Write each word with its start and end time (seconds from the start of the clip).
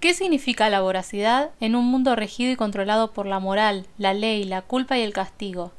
¿Qué 0.00 0.14
significa 0.14 0.70
la 0.70 0.80
voracidad 0.80 1.50
en 1.58 1.74
un 1.74 1.86
mundo 1.86 2.14
regido 2.14 2.52
y 2.52 2.56
controlado 2.56 3.10
por 3.10 3.26
la 3.26 3.40
moral, 3.40 3.84
la 3.98 4.14
ley, 4.14 4.44
la 4.44 4.62
culpa 4.62 4.96
y 4.96 5.02
el 5.02 5.12
castigo? 5.12 5.72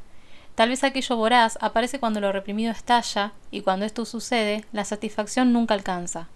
Tal 0.55 0.67
vez 0.67 0.83
aquello 0.83 1.15
voraz 1.15 1.57
aparece 1.61 2.01
cuando 2.01 2.19
lo 2.19 2.33
reprimido 2.33 2.69
estalla 2.69 3.31
y 3.49 3.61
cuando 3.61 3.85
esto 3.85 4.03
sucede, 4.03 4.65
la 4.73 4.83
satisfacción 4.83 5.53
nunca 5.53 5.73
alcanza. 5.73 6.27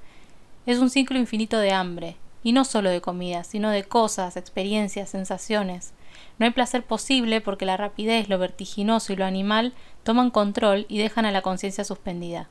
Es 0.65 0.77
un 0.77 0.89
ciclo 0.89 1.19
infinito 1.19 1.57
de 1.57 1.73
hambre, 1.73 2.15
y 2.41 2.53
no 2.53 2.63
solo 2.63 2.89
de 2.89 3.01
comida, 3.01 3.43
sino 3.43 3.69
de 3.69 3.83
cosas, 3.83 4.37
experiencias, 4.37 5.09
sensaciones. 5.09 5.91
No 6.39 6.45
hay 6.45 6.53
placer 6.53 6.83
posible 6.83 7.41
porque 7.41 7.65
la 7.65 7.75
rapidez, 7.75 8.29
lo 8.29 8.39
vertiginoso 8.39 9.11
y 9.11 9.17
lo 9.17 9.25
animal 9.25 9.73
toman 10.03 10.31
control 10.31 10.85
y 10.87 10.99
dejan 10.99 11.25
a 11.25 11.31
la 11.31 11.41
conciencia 11.41 11.83
suspendida. 11.83 12.47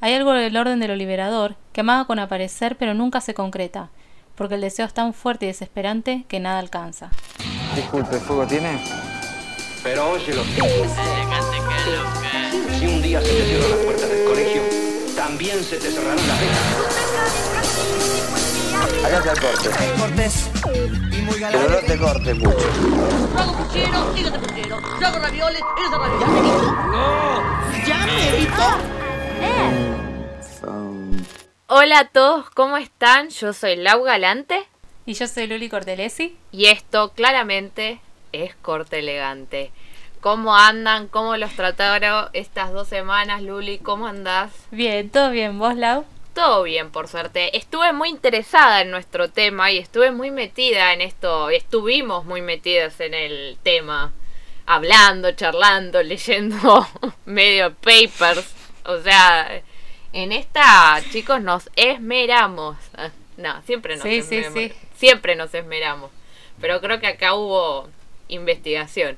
Hay 0.00 0.14
algo 0.14 0.32
del 0.32 0.56
orden 0.56 0.80
de 0.80 0.88
lo 0.88 0.96
liberador 0.96 1.54
que 1.72 1.82
amaga 1.82 2.06
con 2.06 2.18
aparecer 2.18 2.76
pero 2.76 2.92
nunca 2.92 3.20
se 3.20 3.34
concreta, 3.34 3.90
porque 4.38 4.54
el 4.54 4.60
deseo 4.60 4.86
es 4.86 4.94
tan 4.94 5.12
fuerte 5.12 5.44
y 5.46 5.48
desesperante 5.48 6.24
que 6.28 6.38
nada 6.38 6.60
alcanza. 6.60 7.10
Disculpe, 7.74 8.18
¿fuego 8.18 8.46
tiene? 8.46 8.80
Pero 9.82 10.12
óyelo. 10.12 10.44
Si 12.78 12.86
un 12.86 13.02
día 13.02 13.20
se 13.20 13.28
te 13.28 13.44
cierran 13.44 13.70
las 13.70 13.80
puertas 13.80 14.08
del 14.08 14.24
colegio, 14.24 14.62
también 15.16 15.62
se 15.64 15.76
te 15.76 15.90
cerrarán 15.90 16.16
las 16.16 16.40
venas. 16.40 16.58
Acá 19.04 19.18
está 19.18 19.32
el 19.32 19.40
corte. 19.40 19.70
Cortés 19.98 20.50
y 21.10 21.22
muy 21.22 21.40
Pero 21.40 21.68
no 21.68 21.78
te 21.78 21.98
cortes 21.98 22.38
mucho. 22.38 22.58
Yo 23.34 23.40
hago 23.40 23.52
puchero, 23.56 24.12
dígate 24.12 24.38
puchero. 24.38 24.80
Yo 25.00 25.06
hago 25.06 25.18
ravioles, 25.18 25.62
eres 25.76 25.90
ravioles. 25.90 26.28
¡Ya 27.86 28.06
merito! 28.06 28.66
Um, 29.40 30.07
Hola 31.70 31.98
a 31.98 32.08
todos, 32.08 32.48
¿cómo 32.48 32.78
están? 32.78 33.28
Yo 33.28 33.52
soy 33.52 33.76
Lau 33.76 34.02
Galante 34.02 34.66
Y 35.04 35.12
yo 35.12 35.26
soy 35.26 35.46
Luli 35.46 35.68
Cortelesi. 35.68 36.34
y 36.50 36.64
esto 36.68 37.12
claramente 37.12 38.00
es 38.32 38.54
corte 38.54 39.00
elegante. 39.00 39.70
¿Cómo 40.22 40.56
andan? 40.56 41.08
¿Cómo 41.08 41.36
los 41.36 41.52
trataron 41.54 42.30
estas 42.32 42.72
dos 42.72 42.88
semanas, 42.88 43.42
Luli? 43.42 43.76
¿Cómo 43.80 44.06
andás? 44.06 44.50
Bien, 44.70 45.10
todo 45.10 45.28
bien, 45.28 45.58
vos, 45.58 45.76
Lau. 45.76 46.06
Todo 46.32 46.62
bien, 46.62 46.90
por 46.90 47.06
suerte. 47.06 47.54
Estuve 47.54 47.92
muy 47.92 48.08
interesada 48.08 48.80
en 48.80 48.90
nuestro 48.90 49.28
tema 49.28 49.70
y 49.70 49.76
estuve 49.76 50.10
muy 50.10 50.30
metida 50.30 50.94
en 50.94 51.02
esto. 51.02 51.50
Estuvimos 51.50 52.24
muy 52.24 52.40
metidas 52.40 52.98
en 53.00 53.12
el 53.12 53.58
tema. 53.62 54.14
Hablando, 54.64 55.32
charlando, 55.32 56.02
leyendo 56.12 56.88
medio 57.26 57.74
papers. 57.74 58.54
O 58.86 59.02
sea, 59.02 59.60
en 60.12 60.32
esta, 60.32 61.00
chicos, 61.10 61.40
nos 61.42 61.68
esmeramos. 61.76 62.76
Ah, 62.96 63.10
No, 63.36 63.62
siempre 63.62 63.94
nos 63.96 64.02
Sí, 64.02 64.22
sí, 64.22 64.36
esmeramos. 64.38 64.58
sí. 64.58 64.72
Siempre 64.96 65.36
nos 65.36 65.54
esmeramos. 65.54 66.10
Pero 66.60 66.80
creo 66.80 66.98
que 67.00 67.06
acá 67.06 67.34
hubo 67.34 67.88
investigación 68.28 69.16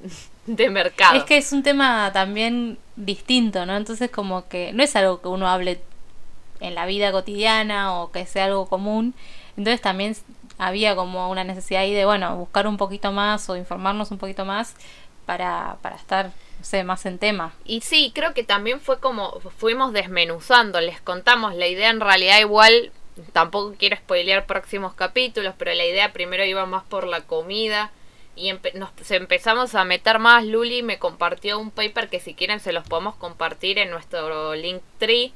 de 0.46 0.70
mercado. 0.70 1.16
Es 1.16 1.24
que 1.24 1.36
es 1.36 1.52
un 1.52 1.62
tema 1.62 2.10
también 2.12 2.78
distinto, 2.96 3.64
¿no? 3.66 3.76
Entonces 3.76 4.10
como 4.10 4.48
que 4.48 4.72
no 4.72 4.82
es 4.82 4.96
algo 4.96 5.20
que 5.20 5.28
uno 5.28 5.48
hable 5.48 5.80
en 6.60 6.74
la 6.74 6.86
vida 6.86 7.12
cotidiana 7.12 7.94
o 8.00 8.10
que 8.12 8.26
sea 8.26 8.46
algo 8.46 8.66
común. 8.66 9.14
Entonces 9.56 9.80
también 9.80 10.16
había 10.58 10.94
como 10.96 11.30
una 11.30 11.44
necesidad 11.44 11.82
ahí 11.82 11.92
de, 11.94 12.04
bueno, 12.04 12.36
buscar 12.36 12.66
un 12.66 12.76
poquito 12.76 13.12
más 13.12 13.48
o 13.48 13.56
informarnos 13.56 14.10
un 14.10 14.18
poquito 14.18 14.44
más 14.44 14.74
para, 15.26 15.76
para 15.82 15.96
estar, 15.96 16.30
más 16.84 17.06
en 17.06 17.18
tema. 17.18 17.54
Y 17.64 17.80
sí, 17.82 18.12
creo 18.14 18.34
que 18.34 18.44
también 18.44 18.80
fue 18.80 19.00
como 19.00 19.40
fuimos 19.56 19.92
desmenuzando, 19.92 20.80
les 20.80 21.00
contamos 21.00 21.54
la 21.54 21.66
idea 21.66 21.90
en 21.90 22.00
realidad 22.00 22.40
igual, 22.40 22.92
tampoco 23.32 23.74
quiero 23.78 23.96
spoilear 23.96 24.46
próximos 24.46 24.94
capítulos, 24.94 25.54
pero 25.58 25.74
la 25.74 25.84
idea 25.84 26.12
primero 26.12 26.44
iba 26.44 26.66
más 26.66 26.84
por 26.84 27.06
la 27.06 27.22
comida 27.22 27.92
y 28.34 28.52
nos 28.74 28.90
empezamos 29.10 29.74
a 29.74 29.84
meter 29.84 30.18
más. 30.18 30.44
Luli 30.44 30.82
me 30.82 30.98
compartió 30.98 31.58
un 31.58 31.70
paper 31.70 32.08
que 32.08 32.20
si 32.20 32.34
quieren 32.34 32.60
se 32.60 32.72
los 32.72 32.86
podemos 32.86 33.14
compartir 33.16 33.78
en 33.78 33.90
nuestro 33.90 34.54
Linktree 34.54 35.32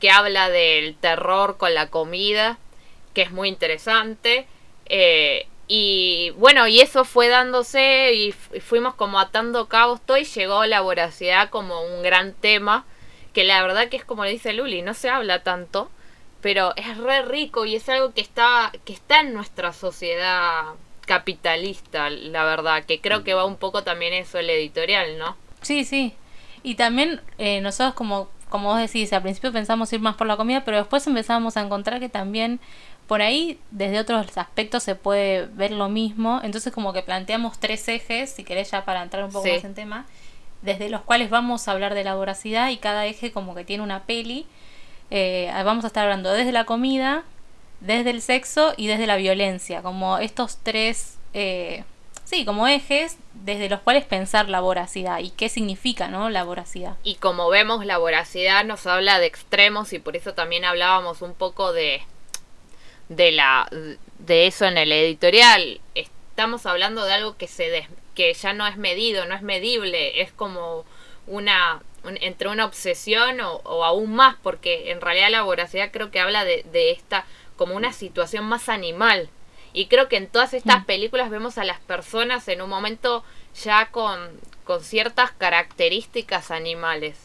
que 0.00 0.10
habla 0.10 0.48
del 0.48 0.96
terror 0.96 1.58
con 1.58 1.74
la 1.74 1.88
comida, 1.88 2.58
que 3.12 3.22
es 3.22 3.30
muy 3.30 3.48
interesante. 3.48 4.46
Eh, 4.86 5.46
y 5.72 6.30
bueno, 6.30 6.66
y 6.66 6.80
eso 6.80 7.04
fue 7.04 7.28
dándose 7.28 8.12
y, 8.12 8.32
fuimos 8.32 8.96
como 8.96 9.20
atando 9.20 9.68
cabos 9.68 10.00
todo 10.04 10.18
y 10.18 10.24
llegó 10.24 10.66
la 10.66 10.80
voracidad 10.80 11.48
como 11.48 11.80
un 11.82 12.02
gran 12.02 12.32
tema, 12.32 12.84
que 13.32 13.44
la 13.44 13.62
verdad 13.62 13.88
que 13.88 13.96
es 13.96 14.04
como 14.04 14.24
le 14.24 14.32
dice 14.32 14.52
Luli, 14.52 14.82
no 14.82 14.94
se 14.94 15.10
habla 15.10 15.44
tanto, 15.44 15.88
pero 16.40 16.74
es 16.74 16.96
re 16.96 17.22
rico 17.22 17.66
y 17.66 17.76
es 17.76 17.88
algo 17.88 18.12
que 18.12 18.20
está, 18.20 18.72
que 18.84 18.92
está 18.92 19.20
en 19.20 19.32
nuestra 19.32 19.72
sociedad 19.72 20.74
capitalista, 21.06 22.10
la 22.10 22.42
verdad, 22.42 22.82
que 22.82 23.00
creo 23.00 23.22
que 23.22 23.34
va 23.34 23.44
un 23.44 23.56
poco 23.56 23.84
también 23.84 24.12
eso 24.12 24.40
el 24.40 24.50
editorial, 24.50 25.18
¿no? 25.18 25.36
Sí, 25.62 25.84
sí. 25.84 26.16
Y 26.64 26.74
también 26.74 27.20
eh, 27.38 27.60
nosotros 27.60 27.94
como, 27.94 28.28
como 28.48 28.70
vos 28.70 28.80
decís, 28.80 29.12
al 29.12 29.22
principio 29.22 29.52
pensamos 29.52 29.92
ir 29.92 30.00
más 30.00 30.16
por 30.16 30.26
la 30.26 30.36
comida, 30.36 30.64
pero 30.64 30.78
después 30.78 31.06
empezamos 31.06 31.56
a 31.56 31.60
encontrar 31.60 32.00
que 32.00 32.08
también 32.08 32.58
por 33.10 33.22
ahí 33.22 33.58
desde 33.72 33.98
otros 33.98 34.38
aspectos 34.38 34.84
se 34.84 34.94
puede 34.94 35.46
ver 35.46 35.72
lo 35.72 35.88
mismo. 35.88 36.40
Entonces 36.44 36.72
como 36.72 36.92
que 36.92 37.02
planteamos 37.02 37.58
tres 37.58 37.88
ejes, 37.88 38.30
si 38.30 38.44
querés 38.44 38.70
ya 38.70 38.84
para 38.84 39.02
entrar 39.02 39.24
un 39.24 39.32
poco 39.32 39.46
Sí. 39.46 39.50
más 39.54 39.64
en 39.64 39.74
tema, 39.74 40.06
desde 40.62 40.88
los 40.90 41.00
cuales 41.00 41.28
vamos 41.28 41.66
a 41.66 41.72
hablar 41.72 41.94
de 41.94 42.04
la 42.04 42.14
voracidad 42.14 42.68
y 42.68 42.76
cada 42.76 43.06
eje 43.06 43.32
como 43.32 43.56
que 43.56 43.64
tiene 43.64 43.82
una 43.82 44.04
peli. 44.04 44.46
Eh, 45.10 45.50
vamos 45.64 45.82
a 45.82 45.88
estar 45.88 46.04
hablando 46.04 46.30
desde 46.30 46.52
la 46.52 46.66
comida, 46.66 47.24
desde 47.80 48.10
el 48.10 48.22
sexo 48.22 48.74
y 48.76 48.86
desde 48.86 49.08
la 49.08 49.16
violencia, 49.16 49.82
como 49.82 50.18
estos 50.18 50.58
tres, 50.62 51.18
eh, 51.34 51.82
sí, 52.22 52.44
como 52.44 52.68
ejes 52.68 53.18
desde 53.34 53.68
los 53.68 53.80
cuales 53.80 54.04
pensar 54.04 54.48
la 54.48 54.60
voracidad 54.60 55.18
y 55.18 55.30
qué 55.30 55.48
significa, 55.48 56.06
¿no? 56.06 56.30
La 56.30 56.44
voracidad. 56.44 56.94
Y 57.02 57.16
como 57.16 57.48
vemos, 57.48 57.84
la 57.84 57.98
voracidad 57.98 58.64
nos 58.64 58.86
habla 58.86 59.18
de 59.18 59.26
extremos 59.26 59.92
y 59.92 59.98
por 59.98 60.14
eso 60.14 60.32
también 60.34 60.64
hablábamos 60.64 61.22
un 61.22 61.34
poco 61.34 61.72
de, 61.72 62.02
de 63.10 63.32
la 63.32 63.68
de 64.18 64.46
eso 64.46 64.64
en 64.64 64.78
el 64.78 64.90
editorial. 64.92 65.80
Estamos 65.94 66.64
hablando 66.64 67.04
de 67.04 67.12
algo 67.12 67.36
que 67.36 67.46
se 67.46 67.68
des- 67.68 67.88
que 68.14 68.32
ya 68.32 68.54
no 68.54 68.66
es 68.66 68.76
medido, 68.78 69.26
no 69.26 69.34
es 69.34 69.42
medible, 69.42 70.22
es 70.22 70.32
como 70.32 70.84
una 71.26 71.82
un- 72.02 72.16
entre 72.22 72.48
una 72.48 72.64
obsesión 72.64 73.40
o, 73.42 73.56
o 73.64 73.84
aún 73.84 74.14
más, 74.14 74.36
porque 74.42 74.90
en 74.90 75.02
realidad 75.02 75.28
la 75.30 75.42
voracidad 75.42 75.90
creo 75.92 76.10
que 76.10 76.18
habla 76.20 76.44
de, 76.46 76.64
de 76.72 76.92
esta 76.92 77.26
como 77.56 77.76
una 77.76 77.92
situación 77.92 78.44
más 78.46 78.70
animal. 78.70 79.28
Y 79.74 79.86
creo 79.86 80.08
que 80.08 80.16
en 80.16 80.26
todas 80.26 80.54
estas 80.54 80.82
Mm. 80.82 80.86
películas 80.86 81.30
vemos 81.30 81.58
a 81.58 81.64
las 81.64 81.78
personas 81.80 82.48
en 82.48 82.62
un 82.62 82.70
momento 82.70 83.22
ya 83.62 83.90
con, 83.90 84.18
con 84.64 84.82
ciertas 84.82 85.30
características 85.32 86.50
animales. 86.50 87.18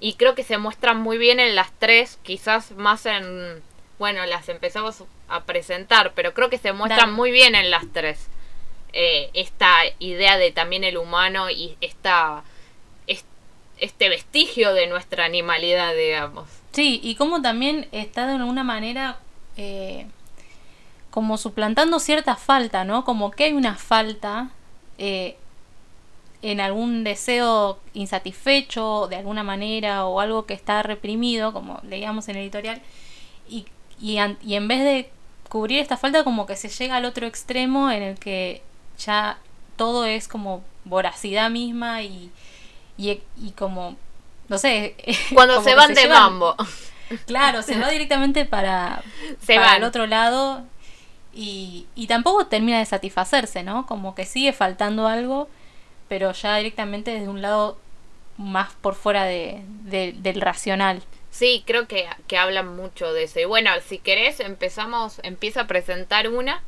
Y 0.00 0.14
creo 0.14 0.34
que 0.34 0.42
se 0.44 0.58
muestran 0.58 0.98
muy 0.98 1.18
bien 1.18 1.38
en 1.40 1.54
las 1.54 1.70
tres, 1.78 2.18
quizás 2.22 2.72
más 2.72 3.06
en... 3.06 3.62
Bueno, 3.98 4.26
las 4.26 4.48
empezamos 4.50 5.04
a 5.28 5.44
presentar, 5.44 6.12
pero 6.14 6.34
creo 6.34 6.50
que 6.50 6.58
se 6.58 6.72
muestran 6.72 7.12
muy 7.12 7.30
bien 7.30 7.54
en 7.54 7.70
las 7.70 7.84
tres. 7.92 8.28
Eh, 8.92 9.30
esta 9.34 9.70
idea 9.98 10.38
de 10.38 10.52
también 10.52 10.84
el 10.84 10.96
humano 10.96 11.50
y 11.50 11.76
esta, 11.80 12.44
es- 13.06 13.24
este 13.78 14.08
vestigio 14.08 14.72
de 14.72 14.86
nuestra 14.86 15.24
animalidad, 15.24 15.94
digamos. 15.94 16.48
Sí, 16.72 17.00
y 17.02 17.14
como 17.16 17.42
también 17.42 17.88
está 17.92 18.26
de 18.26 18.34
alguna 18.34 18.64
manera 18.64 19.18
eh, 19.56 20.06
como 21.10 21.38
suplantando 21.38 21.98
cierta 21.98 22.36
falta, 22.36 22.84
¿no? 22.84 23.04
Como 23.04 23.30
que 23.30 23.44
hay 23.44 23.52
una 23.52 23.74
falta 23.76 24.50
eh, 24.98 25.36
en 26.42 26.60
algún 26.60 27.04
deseo 27.04 27.78
insatisfecho 27.94 29.08
de 29.08 29.16
alguna 29.16 29.42
manera 29.42 30.06
o 30.06 30.20
algo 30.20 30.46
que 30.46 30.54
está 30.54 30.82
reprimido, 30.82 31.52
como 31.52 31.80
leíamos 31.82 32.28
en 32.28 32.36
el 32.36 32.42
editorial, 32.42 32.82
y, 33.48 33.66
y 34.00 34.18
en 34.18 34.68
vez 34.68 34.84
de 34.84 35.10
cubrir 35.48 35.78
esta 35.80 35.96
falta 35.96 36.24
como 36.24 36.46
que 36.46 36.56
se 36.56 36.68
llega 36.68 36.96
al 36.96 37.04
otro 37.04 37.26
extremo 37.26 37.90
en 37.90 38.02
el 38.02 38.18
que 38.18 38.62
ya 38.98 39.38
todo 39.76 40.04
es 40.04 40.28
como 40.28 40.62
voracidad 40.84 41.50
misma 41.50 42.02
y, 42.02 42.30
y, 42.96 43.20
y 43.36 43.50
como, 43.52 43.96
no 44.48 44.58
sé, 44.58 44.96
Cuando 45.34 45.62
se 45.62 45.74
van 45.74 45.94
de 45.94 46.02
llevan- 46.02 46.22
mambo. 46.38 46.56
Claro, 47.26 47.62
se 47.62 47.78
va 47.78 47.88
directamente 47.90 48.44
para, 48.46 49.00
Se 49.40 49.54
para 49.54 49.66
van. 49.68 49.76
el 49.76 49.84
otro 49.84 50.06
lado 50.08 50.64
y, 51.32 51.86
y 51.94 52.06
tampoco 52.08 52.46
termina 52.46 52.78
de 52.78 52.84
satisfacerse, 52.86 53.62
¿no? 53.62 53.86
Como 53.86 54.14
que 54.16 54.24
sigue 54.26 54.52
faltando 54.52 55.06
algo, 55.06 55.48
pero 56.08 56.32
ya 56.32 56.56
directamente 56.56 57.12
desde 57.12 57.28
un 57.28 57.42
lado 57.42 57.78
más 58.38 58.72
por 58.80 58.94
fuera 58.96 59.24
de, 59.24 59.62
de- 59.84 60.14
del 60.18 60.40
racional. 60.40 61.00
Sí, 61.36 61.62
creo 61.66 61.86
que, 61.86 62.06
que 62.28 62.38
hablan 62.38 62.76
mucho 62.76 63.12
de 63.12 63.24
eso. 63.24 63.38
Y 63.38 63.44
bueno, 63.44 63.70
si 63.86 63.98
querés, 63.98 64.40
empezamos, 64.40 65.20
empieza 65.22 65.60
a 65.62 65.66
presentar 65.66 66.30
una. 66.30 66.62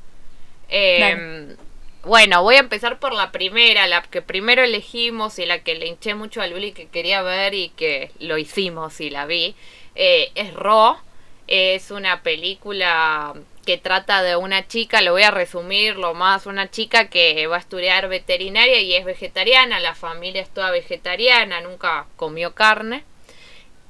Eh, 0.68 1.56
bueno, 2.04 2.42
voy 2.42 2.56
a 2.56 2.58
empezar 2.58 2.98
por 2.98 3.14
la 3.14 3.32
primera, 3.32 3.86
la 3.86 4.02
que 4.02 4.20
primero 4.20 4.62
elegimos 4.62 5.38
y 5.38 5.46
la 5.46 5.60
que 5.60 5.74
le 5.74 5.86
hinché 5.86 6.14
mucho 6.14 6.42
a 6.42 6.46
Luli 6.46 6.72
que 6.72 6.86
quería 6.88 7.22
ver 7.22 7.54
y 7.54 7.70
que 7.70 8.10
lo 8.18 8.36
hicimos 8.36 9.00
y 9.00 9.08
la 9.08 9.24
vi. 9.24 9.56
Eh, 9.94 10.32
es 10.34 10.52
Raw. 10.52 10.98
Es 11.46 11.90
una 11.90 12.22
película 12.22 13.32
que 13.64 13.78
trata 13.78 14.22
de 14.22 14.36
una 14.36 14.68
chica, 14.68 15.00
lo 15.00 15.12
voy 15.12 15.22
a 15.22 15.30
resumir 15.30 15.96
lo 15.96 16.12
más, 16.12 16.44
una 16.44 16.70
chica 16.70 17.08
que 17.08 17.46
va 17.46 17.56
a 17.56 17.60
estudiar 17.60 18.08
veterinaria 18.08 18.82
y 18.82 18.94
es 18.94 19.06
vegetariana, 19.06 19.80
la 19.80 19.94
familia 19.94 20.42
es 20.42 20.50
toda 20.50 20.70
vegetariana, 20.70 21.62
nunca 21.62 22.06
comió 22.16 22.54
carne. 22.54 23.04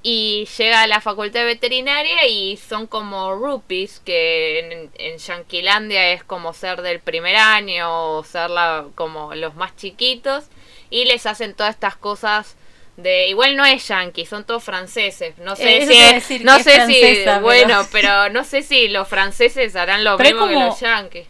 Y 0.03 0.47
llega 0.57 0.83
a 0.83 0.87
la 0.87 1.01
facultad 1.01 1.41
de 1.41 1.47
veterinaria 1.47 2.27
y 2.29 2.57
son 2.57 2.87
como 2.87 3.35
rupees, 3.35 4.01
que 4.05 4.61
en, 4.61 4.91
en 4.99 5.19
Yanquilandia 5.19 6.13
es 6.13 6.23
como 6.25 6.53
ser 6.55 6.83
del 6.83 7.01
primer 7.01 7.35
año 7.37 8.17
o 8.17 8.25
ser 8.25 8.49
la, 8.51 8.87
como 8.95 9.35
los 9.35 9.55
más 9.57 9.75
chiquitos. 9.77 10.45
Y 10.91 11.05
les 11.07 11.27
hacen 11.27 11.55
todas 11.55 11.75
estas 11.75 11.97
cosas 11.97 12.57
de 12.97 13.29
igual 13.29 13.57
no 13.57 13.65
es 13.65 13.87
yankee, 13.89 14.25
son 14.25 14.45
todos 14.45 14.65
franceses. 14.65 15.37
No 15.39 15.55
sé 15.57 15.79
Eso 15.79 15.93
si 15.93 15.99
es- 15.99 16.13
decir 16.15 16.45
no 16.45 16.57
sé 16.59 16.71
francesa, 16.75 17.37
si 17.37 17.43
bueno, 17.43 17.87
pero 17.93 18.29
no 18.31 18.45
sé 18.45 18.63
si 18.63 18.89
los 18.89 19.07
franceses 19.09 19.77
harán 19.77 20.05
lo 20.05 20.17
Pero 20.17 20.31
mismo 20.47 20.49
que 20.49 20.65
los 20.67 20.81
yankees. 20.81 21.27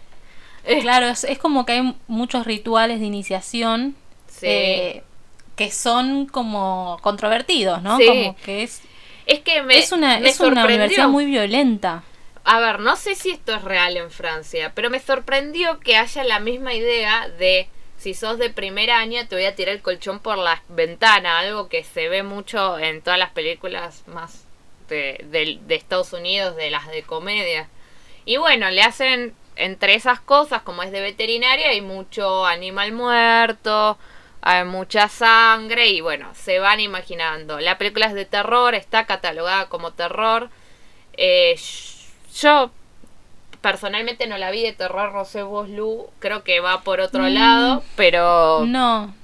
Claro, 0.82 1.08
es, 1.08 1.24
es 1.24 1.38
como 1.38 1.64
que 1.64 1.72
hay 1.72 1.94
muchos 2.06 2.46
rituales 2.46 3.00
de 3.00 3.06
iniciación 3.06 3.96
Sí. 4.28 4.46
eh, 4.46 5.02
que 5.58 5.70
son 5.70 6.24
como 6.26 6.98
controvertidos, 7.02 7.82
¿no? 7.82 7.98
Sí. 7.98 8.06
Como 8.06 8.36
que 8.36 8.62
es, 8.62 8.80
es 9.26 9.40
que 9.40 9.60
me, 9.62 9.76
es 9.76 9.92
una, 9.92 10.18
me 10.20 10.28
es 10.30 10.40
una 10.40 10.64
universidad 10.64 11.08
muy 11.08 11.26
violenta. 11.26 12.04
A 12.44 12.60
ver, 12.60 12.80
no 12.80 12.96
sé 12.96 13.14
si 13.14 13.30
esto 13.30 13.54
es 13.54 13.62
real 13.62 13.96
en 13.98 14.10
Francia, 14.10 14.72
pero 14.74 14.88
me 14.88 15.00
sorprendió 15.00 15.80
que 15.80 15.96
haya 15.96 16.24
la 16.24 16.38
misma 16.40 16.72
idea 16.72 17.28
de 17.28 17.68
si 17.98 18.14
sos 18.14 18.38
de 18.38 18.48
primer 18.48 18.90
año 18.92 19.26
te 19.28 19.34
voy 19.34 19.44
a 19.44 19.54
tirar 19.56 19.74
el 19.74 19.82
colchón 19.82 20.20
por 20.20 20.38
la 20.38 20.62
ventana, 20.68 21.40
algo 21.40 21.68
que 21.68 21.82
se 21.84 22.08
ve 22.08 22.22
mucho 22.22 22.78
en 22.78 23.02
todas 23.02 23.18
las 23.18 23.30
películas 23.30 24.04
más 24.06 24.44
de, 24.88 25.24
de- 25.30 25.58
de 25.66 25.74
Estados 25.74 26.12
Unidos, 26.12 26.54
de 26.56 26.70
las 26.70 26.86
de 26.88 27.02
comedia. 27.02 27.68
Y 28.24 28.36
bueno, 28.36 28.70
le 28.70 28.82
hacen 28.82 29.34
entre 29.56 29.94
esas 29.94 30.20
cosas, 30.20 30.62
como 30.62 30.84
es 30.84 30.92
de 30.92 31.00
veterinaria, 31.00 31.70
hay 31.70 31.80
mucho 31.80 32.46
animal 32.46 32.92
muerto, 32.92 33.98
hay 34.50 34.64
mucha 34.64 35.08
sangre 35.08 35.88
y 35.88 36.00
bueno, 36.00 36.30
se 36.34 36.58
van 36.58 36.80
imaginando. 36.80 37.60
La 37.60 37.76
película 37.76 38.06
es 38.06 38.14
de 38.14 38.24
terror, 38.24 38.74
está 38.74 39.04
catalogada 39.04 39.68
como 39.68 39.92
terror. 39.92 40.48
Eh, 41.18 41.54
yo 42.34 42.70
personalmente 43.60 44.26
no 44.26 44.38
la 44.38 44.50
vi 44.50 44.62
de 44.62 44.72
terror 44.72 45.12
Rosé 45.12 45.42
Boslu, 45.42 46.06
creo 46.18 46.44
que 46.44 46.60
va 46.60 46.80
por 46.80 47.00
otro 47.00 47.24
Mm. 47.24 47.34
lado, 47.34 47.84
pero 47.94 48.64
No, 48.66 49.14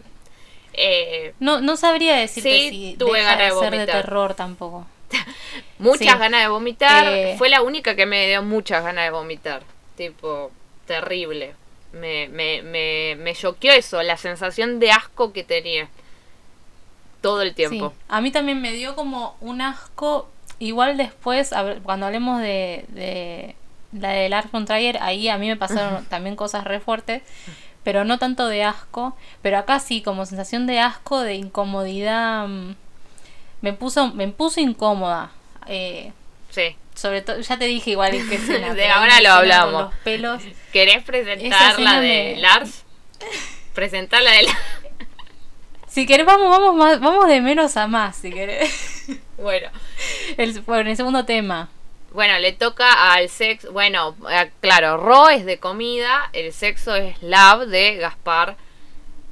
eh, 0.74 1.32
no, 1.40 1.60
no 1.62 1.76
sabría 1.76 2.16
decirte 2.16 2.50
Sí, 2.50 2.68
si 2.70 2.96
tuve 2.98 3.20
deja 3.20 3.36
ganas 3.36 3.54
de 3.54 3.60
ser 3.60 3.78
de 3.78 3.86
terror 3.86 4.34
tampoco. 4.34 4.86
muchas 5.78 5.98
Sí. 6.14 6.18
ganas 6.18 6.42
de 6.42 6.48
vomitar. 6.48 7.06
Eh. 7.08 7.34
Fue 7.38 7.48
la 7.48 7.62
única 7.62 7.94
que 7.96 8.04
me 8.04 8.26
dio 8.26 8.42
muchas 8.42 8.84
ganas 8.84 9.04
de 9.04 9.10
vomitar. 9.10 9.62
Tipo, 9.96 10.50
terrible. 10.86 11.54
Me, 12.00 12.28
me, 12.28 12.62
me, 12.62 13.16
me 13.18 13.34
choqueó 13.34 13.72
eso, 13.72 14.02
la 14.02 14.16
sensación 14.16 14.78
de 14.80 14.90
asco 14.90 15.32
que 15.32 15.44
tenía. 15.44 15.88
Todo 17.20 17.40
el 17.42 17.54
tiempo. 17.54 17.90
Sí, 17.90 17.96
a 18.08 18.20
mí 18.20 18.30
también 18.30 18.60
me 18.60 18.72
dio 18.72 18.94
como 18.94 19.36
un 19.40 19.60
asco. 19.62 20.28
Igual 20.58 20.96
después, 20.96 21.52
cuando 21.82 22.06
hablemos 22.06 22.40
de, 22.40 22.84
de 22.88 23.54
la 23.98 24.10
de 24.10 24.28
Lars 24.28 24.50
von 24.52 24.66
Trier, 24.66 24.98
ahí 25.00 25.28
a 25.28 25.38
mí 25.38 25.46
me 25.48 25.56
pasaron 25.56 26.04
también 26.06 26.36
cosas 26.36 26.64
re 26.64 26.80
fuertes, 26.80 27.22
pero 27.82 28.04
no 28.04 28.18
tanto 28.18 28.46
de 28.48 28.62
asco. 28.64 29.16
Pero 29.40 29.58
acá 29.58 29.78
sí, 29.80 30.02
como 30.02 30.26
sensación 30.26 30.66
de 30.66 30.80
asco, 30.80 31.20
de 31.20 31.34
incomodidad. 31.36 32.46
mm, 32.46 32.74
Me 33.62 33.72
puso, 33.72 34.12
me 34.12 34.28
puso 34.28 34.60
incómoda. 34.60 35.30
Eh, 35.66 36.12
Sí. 36.54 36.76
sobre 36.94 37.22
todo, 37.22 37.40
ya 37.40 37.58
te 37.58 37.64
dije 37.66 37.90
igual 37.90 38.14
escena. 38.32 38.74
De 38.74 38.88
ahora 38.88 39.20
lo 39.20 39.30
hablamos. 39.32 39.82
Los 39.84 39.94
pelos. 40.04 40.42
¿Querés 40.72 41.02
presentar 41.04 41.78
la 41.80 42.00
de 42.00 42.34
me- 42.34 42.40
Lars? 42.40 42.84
Presentar 43.74 44.22
la 44.22 44.30
de 44.32 44.42
Lars. 44.44 44.58
Si 45.88 46.06
querés, 46.06 46.26
vamos, 46.26 46.50
vamos, 46.50 46.74
más, 46.74 46.98
vamos 46.98 47.28
de 47.28 47.40
menos 47.40 47.76
a 47.76 47.86
más, 47.86 48.16
si 48.16 48.30
querés. 48.32 49.06
Bueno. 49.36 49.68
El, 50.36 50.60
bueno, 50.62 50.90
el 50.90 50.96
segundo 50.96 51.24
tema. 51.24 51.68
Bueno, 52.12 52.36
le 52.38 52.52
toca 52.52 53.12
al 53.12 53.28
sexo. 53.28 53.70
Bueno, 53.72 54.16
eh, 54.30 54.50
claro, 54.60 54.96
Ro 54.96 55.28
es 55.28 55.44
de 55.44 55.58
comida, 55.58 56.30
el 56.32 56.52
sexo 56.52 56.94
es 56.96 57.20
Love 57.22 57.66
de 57.68 57.96
Gaspar. 57.96 58.56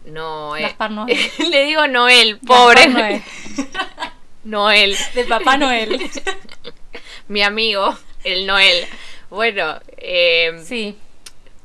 No, 0.04 0.56
eh. 0.56 0.62
Gaspar 0.62 0.90
Noel. 0.92 1.18
le 1.50 1.64
digo 1.64 1.86
Noel, 1.88 2.38
pobre. 2.38 2.86
Gaspar 2.86 3.02
Noé. 3.02 3.22
Noel, 4.44 4.96
De 5.14 5.24
Papá 5.24 5.56
Noel. 5.56 6.10
Mi 7.32 7.42
amigo, 7.42 7.96
el 8.24 8.46
Noel. 8.46 8.86
Bueno, 9.30 9.80
eh, 9.96 10.60
Sí. 10.64 10.96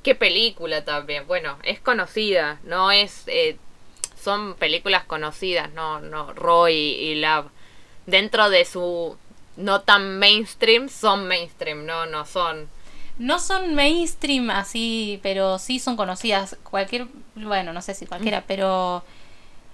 qué 0.04 0.16
película 0.16 0.86
también. 0.86 1.28
Bueno, 1.28 1.58
es 1.64 1.80
conocida, 1.80 2.60
no 2.64 2.92
es. 2.92 3.24
eh, 3.28 3.58
son 4.22 4.56
películas 4.56 5.04
conocidas, 5.06 5.72
no, 5.74 6.00
no, 6.00 6.34
Roy 6.34 6.74
y 6.74 7.16
Love. 7.16 7.48
Dentro 8.08 8.50
de 8.50 8.66
su 8.66 9.18
no 9.58 9.82
tan 9.82 10.20
mainstream, 10.20 10.90
son 10.90 11.28
mainstream, 11.28 11.86
no, 11.86 12.06
no 12.06 12.26
son. 12.26 12.68
No 13.20 13.40
son 13.40 13.74
mainstream 13.74 14.50
así, 14.52 15.20
pero 15.24 15.58
sí 15.60 15.80
son 15.80 15.98
conocidas. 15.98 16.56
Cualquier, 16.64 17.08
bueno, 17.36 17.74
no 17.74 17.82
sé 17.82 17.94
si 17.96 18.06
cualquiera, 18.06 18.44
pero 18.48 19.04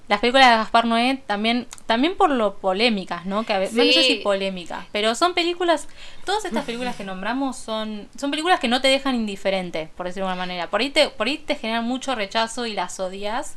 las 0.07 0.19
películas 0.19 0.50
de 0.50 0.55
Gaspar 0.57 0.85
Noé 0.85 1.23
también, 1.25 1.67
también 1.85 2.15
por 2.15 2.29
lo 2.29 2.55
polémicas, 2.55 3.25
¿no? 3.25 3.45
Que 3.45 3.53
a 3.53 3.59
veces, 3.59 3.75
no 3.75 3.83
sé 3.83 4.03
si 4.03 4.15
polémicas, 4.15 4.85
pero 4.91 5.15
son 5.15 5.33
películas, 5.33 5.88
todas 6.25 6.44
estas 6.44 6.65
películas 6.65 6.95
que 6.95 7.03
nombramos 7.03 7.57
son, 7.57 8.09
son 8.17 8.29
películas 8.29 8.59
que 8.59 8.67
no 8.67 8.81
te 8.81 8.89
dejan 8.89 9.15
indiferente, 9.15 9.89
por 9.95 10.05
decirlo 10.05 10.27
de 10.27 10.31
alguna 10.33 10.45
manera. 10.45 10.69
Por 10.69 10.81
ahí 10.81 10.89
te, 10.89 11.09
por 11.09 11.27
ahí 11.27 11.38
te 11.38 11.55
generan 11.55 11.85
mucho 11.85 12.15
rechazo 12.15 12.65
y 12.65 12.73
las 12.73 13.00
odias, 13.00 13.55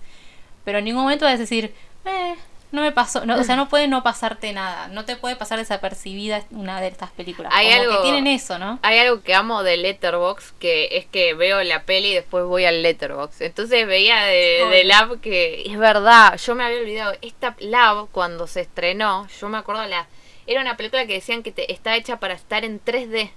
pero 0.65 0.79
en 0.79 0.85
ningún 0.85 1.03
momento 1.03 1.25
vas 1.25 1.35
a 1.35 1.39
decir, 1.39 1.75
eh, 2.05 2.35
no 2.73 2.83
me 2.83 2.93
pasó, 2.93 3.25
no, 3.25 3.37
o 3.39 3.45
sea, 3.45 3.57
no 3.57 3.69
puede 3.69 3.87
no 3.89 4.03
pasarte 4.03 4.53
nada, 4.53 4.89
no 4.89 5.05
te 5.05 5.17
puede 5.17 5.37
pasar 5.37 5.59
desapercibida 5.59 6.45
una 6.51 6.81
de 6.81 6.89
estas 6.89 7.11
películas. 7.11 7.53
Hay 7.55 7.69
Como 7.69 7.81
algo- 7.81 7.97
que 7.97 8.03
tienen 8.11 8.27
eso, 8.27 8.59
¿no? 8.59 8.79
Hay 8.83 8.99
algo 8.99 9.23
que 9.23 9.35
amo 9.35 9.63
de 9.63 9.77
Letterbox 9.77 10.53
que 10.59 10.89
es 10.93 11.07
que 11.07 11.35
veo 11.35 11.63
la 11.63 11.85
peli 11.85 12.09
y 12.09 12.15
después 12.15 12.45
voy 12.45 12.65
al 12.65 12.83
Letterbox. 12.83 13.41
Entonces 13.41 13.87
veía 13.87 14.23
de 14.25 14.83
Lab 14.85 15.21
que 15.21 15.63
es 15.67 15.79
verdad, 15.79 16.37
yo 16.39 16.55
me 16.55 16.65
había 16.65 16.79
olvidado. 16.81 17.15
Esta 17.23 17.55
Lab 17.61 18.09
cuando 18.11 18.47
se 18.47 18.63
estrenó, 18.63 19.29
yo 19.41 19.49
me 19.49 19.59
acuerdo 19.59 19.85
la 19.87 20.07
era 20.49 20.61
una 20.61 20.77
película 20.77 21.07
que 21.07 21.15
decían 21.15 21.43
que 21.43 21.51
te, 21.53 21.73
está 21.73 21.97
hecha 21.97 22.21
para 22.21 22.35
estar 22.35 22.65
en 22.65 22.81
3D. 22.81 23.31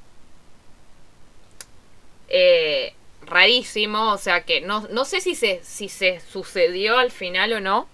Eh, 2.29 2.93
rarísimo, 3.25 4.11
o 4.11 4.17
sea 4.17 4.41
que 4.43 4.61
no, 4.61 4.87
no 4.91 5.05
sé 5.05 5.19
si 5.21 5.35
se, 5.35 5.61
si 5.63 5.89
se 5.89 6.19
sucedió 6.31 6.97
al 6.97 7.11
final 7.11 7.53
o 7.53 7.59
no, 7.59 7.87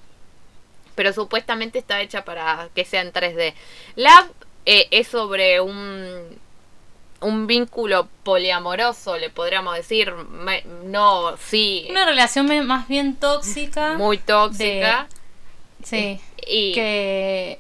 pero 0.96 1.14
supuestamente 1.14 1.80
está 1.80 2.02
hecha 2.02 2.26
para 2.26 2.70
que 2.74 2.86
sea 2.86 3.02
en 3.02 3.12
3D. 3.14 3.54
Lab 3.96 4.26
eh, 4.66 4.88
es 4.92 5.08
sobre 5.08 5.62
un 5.62 6.44
un 7.22 7.48
vínculo 7.48 8.08
poliamoroso, 8.24 9.18
le 9.18 9.30
podríamos 9.30 9.76
decir, 9.76 10.14
Me- 10.14 10.64
no, 10.84 11.36
sí, 11.38 11.88
Una 11.90 12.06
relación 12.06 12.46
más 12.68 12.88
bien 12.88 13.16
tóxica. 13.16 13.94
muy 13.94 14.18
tóxica. 14.18 15.08
Sí. 15.84 16.20
Y 16.46 16.74
Que. 16.74 17.60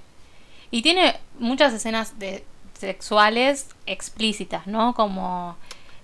Y 0.71 0.81
tiene 0.81 1.17
muchas 1.39 1.73
escenas 1.73 2.19
de 2.19 2.43
sexuales 2.79 3.69
explícitas, 3.85 4.67
¿no? 4.67 4.93
Como. 4.93 5.57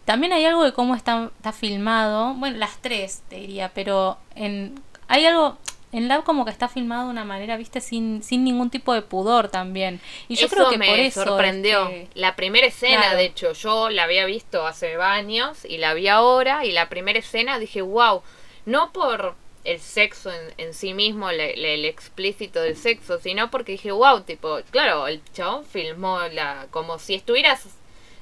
También 0.05 0.33
hay 0.33 0.45
algo 0.45 0.63
de 0.63 0.73
cómo 0.73 0.95
está, 0.95 1.29
está 1.38 1.51
filmado. 1.51 2.33
Bueno, 2.35 2.57
las 2.57 2.77
tres, 2.81 3.21
te 3.29 3.35
diría, 3.38 3.71
pero 3.73 4.17
en. 4.35 4.81
Hay 5.07 5.25
algo. 5.25 5.57
En 5.93 6.07
Lab 6.07 6.24
como 6.24 6.45
que 6.45 6.51
está 6.51 6.69
filmado 6.69 7.05
de 7.05 7.10
una 7.12 7.25
manera, 7.25 7.57
viste, 7.57 7.81
sin, 7.81 8.24
sin 8.24 8.43
ningún 8.45 8.69
tipo 8.69 8.93
de 8.93 9.01
pudor 9.01 9.50
también. 9.50 10.00
Y 10.29 10.36
yo 10.36 10.45
eso 10.45 10.55
creo 10.55 10.69
que 10.69 10.77
me 10.77 10.88
por 10.88 11.00
eso. 11.00 11.24
sorprendió. 11.25 11.88
este, 11.89 12.07
La 12.19 12.36
primera 12.38 12.67
escena, 12.67 13.01
Claro. 13.01 13.17
de 13.17 13.25
hecho, 13.25 13.51
yo 13.53 13.89
la 13.89 14.03
había 14.03 14.25
visto 14.25 14.65
hace 14.65 14.95
años 14.95 15.65
y 15.65 15.77
la 15.79 15.93
vi 15.93 16.07
ahora. 16.07 16.63
Y 16.65 16.71
la 16.71 16.88
primera 16.88 17.19
escena 17.19 17.60
dije, 17.60 17.81
wow, 17.81 18.21
no 18.65 18.91
por 18.93 19.36
el 19.65 19.79
sexo 19.79 20.31
en, 20.31 20.39
en 20.67 20.74
sí 20.74 20.93
mismo, 20.93 21.29
le- 21.31 21.55
le- 21.57 21.74
el 21.75 21.86
explícito 21.86 22.62
del 22.62 22.77
sexo, 22.77 23.19
sino 23.19 23.51
porque 23.51 23.74
dije, 23.74 23.91
wow, 23.91 24.21
tipo, 24.21 24.60
claro, 24.71 25.07
el 25.07 25.21
chabón 25.33 25.65
filmó 25.65 26.19
la 26.31 26.67
como 26.71 27.00
si 27.00 27.15
estuvieras 27.15 27.65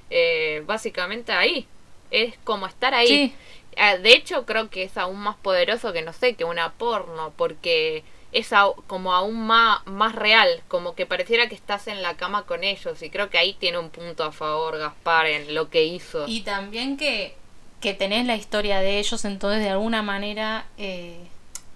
eh, 0.09 0.63
básicamente 0.65 1.31
ahí. 1.31 1.67
Es 2.11 2.33
como 2.43 2.65
estar 2.65 2.93
ahí. 2.95 3.07
Sí. 3.07 3.33
Ah, 3.79 3.97
De 3.97 4.13
hecho, 4.13 4.45
creo 4.45 4.69
que 4.69 4.83
es 4.83 4.97
aún 4.97 5.19
más 5.19 5.37
poderoso 5.37 5.93
que, 5.93 6.01
no 6.01 6.11
sé, 6.13 6.35
que 6.35 6.43
una 6.43 6.73
porno, 6.73 7.33
porque 7.37 8.03
es 8.31 8.51
como 8.87 9.13
aún 9.13 9.47
más, 9.47 9.85
más 9.87 10.13
real, 10.13 10.61
como 10.67 10.95
que 10.95 11.05
pareciera 11.05 11.47
que 11.49 11.55
estás 11.55 11.87
en 11.87 12.01
la 12.01 12.15
cama 12.15 12.43
con 12.43 12.63
ellos, 12.63 13.01
y 13.01 13.09
creo 13.09 13.29
que 13.29 13.37
ahí 13.37 13.53
tiene 13.53 13.79
un 13.79 13.89
punto 13.89 14.23
a 14.23 14.31
favor 14.31 14.77
Gaspar 14.77 15.27
en 15.27 15.55
lo 15.55 15.69
que 15.69 15.85
hizo. 15.85 16.27
Y 16.27 16.41
también 16.41 16.97
que, 16.97 17.35
que 17.79 17.93
tenés 17.93 18.27
la 18.27 18.35
historia 18.35 18.79
de 18.81 18.99
ellos, 18.99 19.23
entonces 19.25 19.63
de 19.63 19.69
alguna 19.69 20.01
manera 20.01 20.65
eh, 20.77 21.17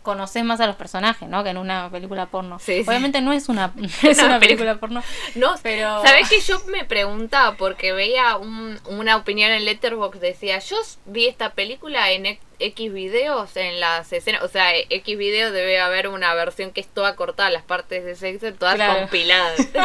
conoces 0.03 0.43
más 0.43 0.59
a 0.59 0.67
los 0.67 0.75
personajes, 0.75 1.27
¿no? 1.27 1.43
Que 1.43 1.49
en 1.49 1.57
una 1.57 1.89
película 1.89 2.27
porno. 2.27 2.59
Sí, 2.59 2.83
sí. 2.83 2.89
Obviamente 2.89 3.21
no 3.21 3.33
es 3.33 3.49
una, 3.49 3.73
es 4.03 4.21
película- 4.39 4.75
porno. 4.75 5.01
No, 5.35 5.55
Pero- 5.63 6.01
¿sabés 6.03 6.29
que 6.29 6.39
yo 6.41 6.59
me 6.67 6.85
preguntaba? 6.85 7.55
Porque 7.57 7.93
veía 7.93 8.37
un- 8.37 8.79
una 8.85 9.15
opinión 9.17 9.51
en 9.51 9.65
Letterboxd, 9.65 10.19
decía, 10.19 10.59
yo 10.59 10.75
vi 11.05 11.27
esta 11.27 11.49
película 11.53 12.11
en 12.11 12.37
X- 12.59 12.93
videos, 12.93 13.57
en 13.57 13.79
las 13.79 14.13
escenas, 14.13 14.43
o 14.43 14.47
sea, 14.47 14.77
X 14.77 15.17
videos 15.17 15.51
debe 15.53 15.79
haber 15.79 16.07
una 16.09 16.33
versión 16.35 16.71
que 16.71 16.81
es 16.81 16.87
toda 16.87 17.15
cortada, 17.15 17.49
las 17.49 17.63
partes 17.63 18.05
de 18.05 18.15
sexo 18.15 18.53
todas 18.53 18.75
Claro. 18.75 18.99
compiladas. 18.99 19.67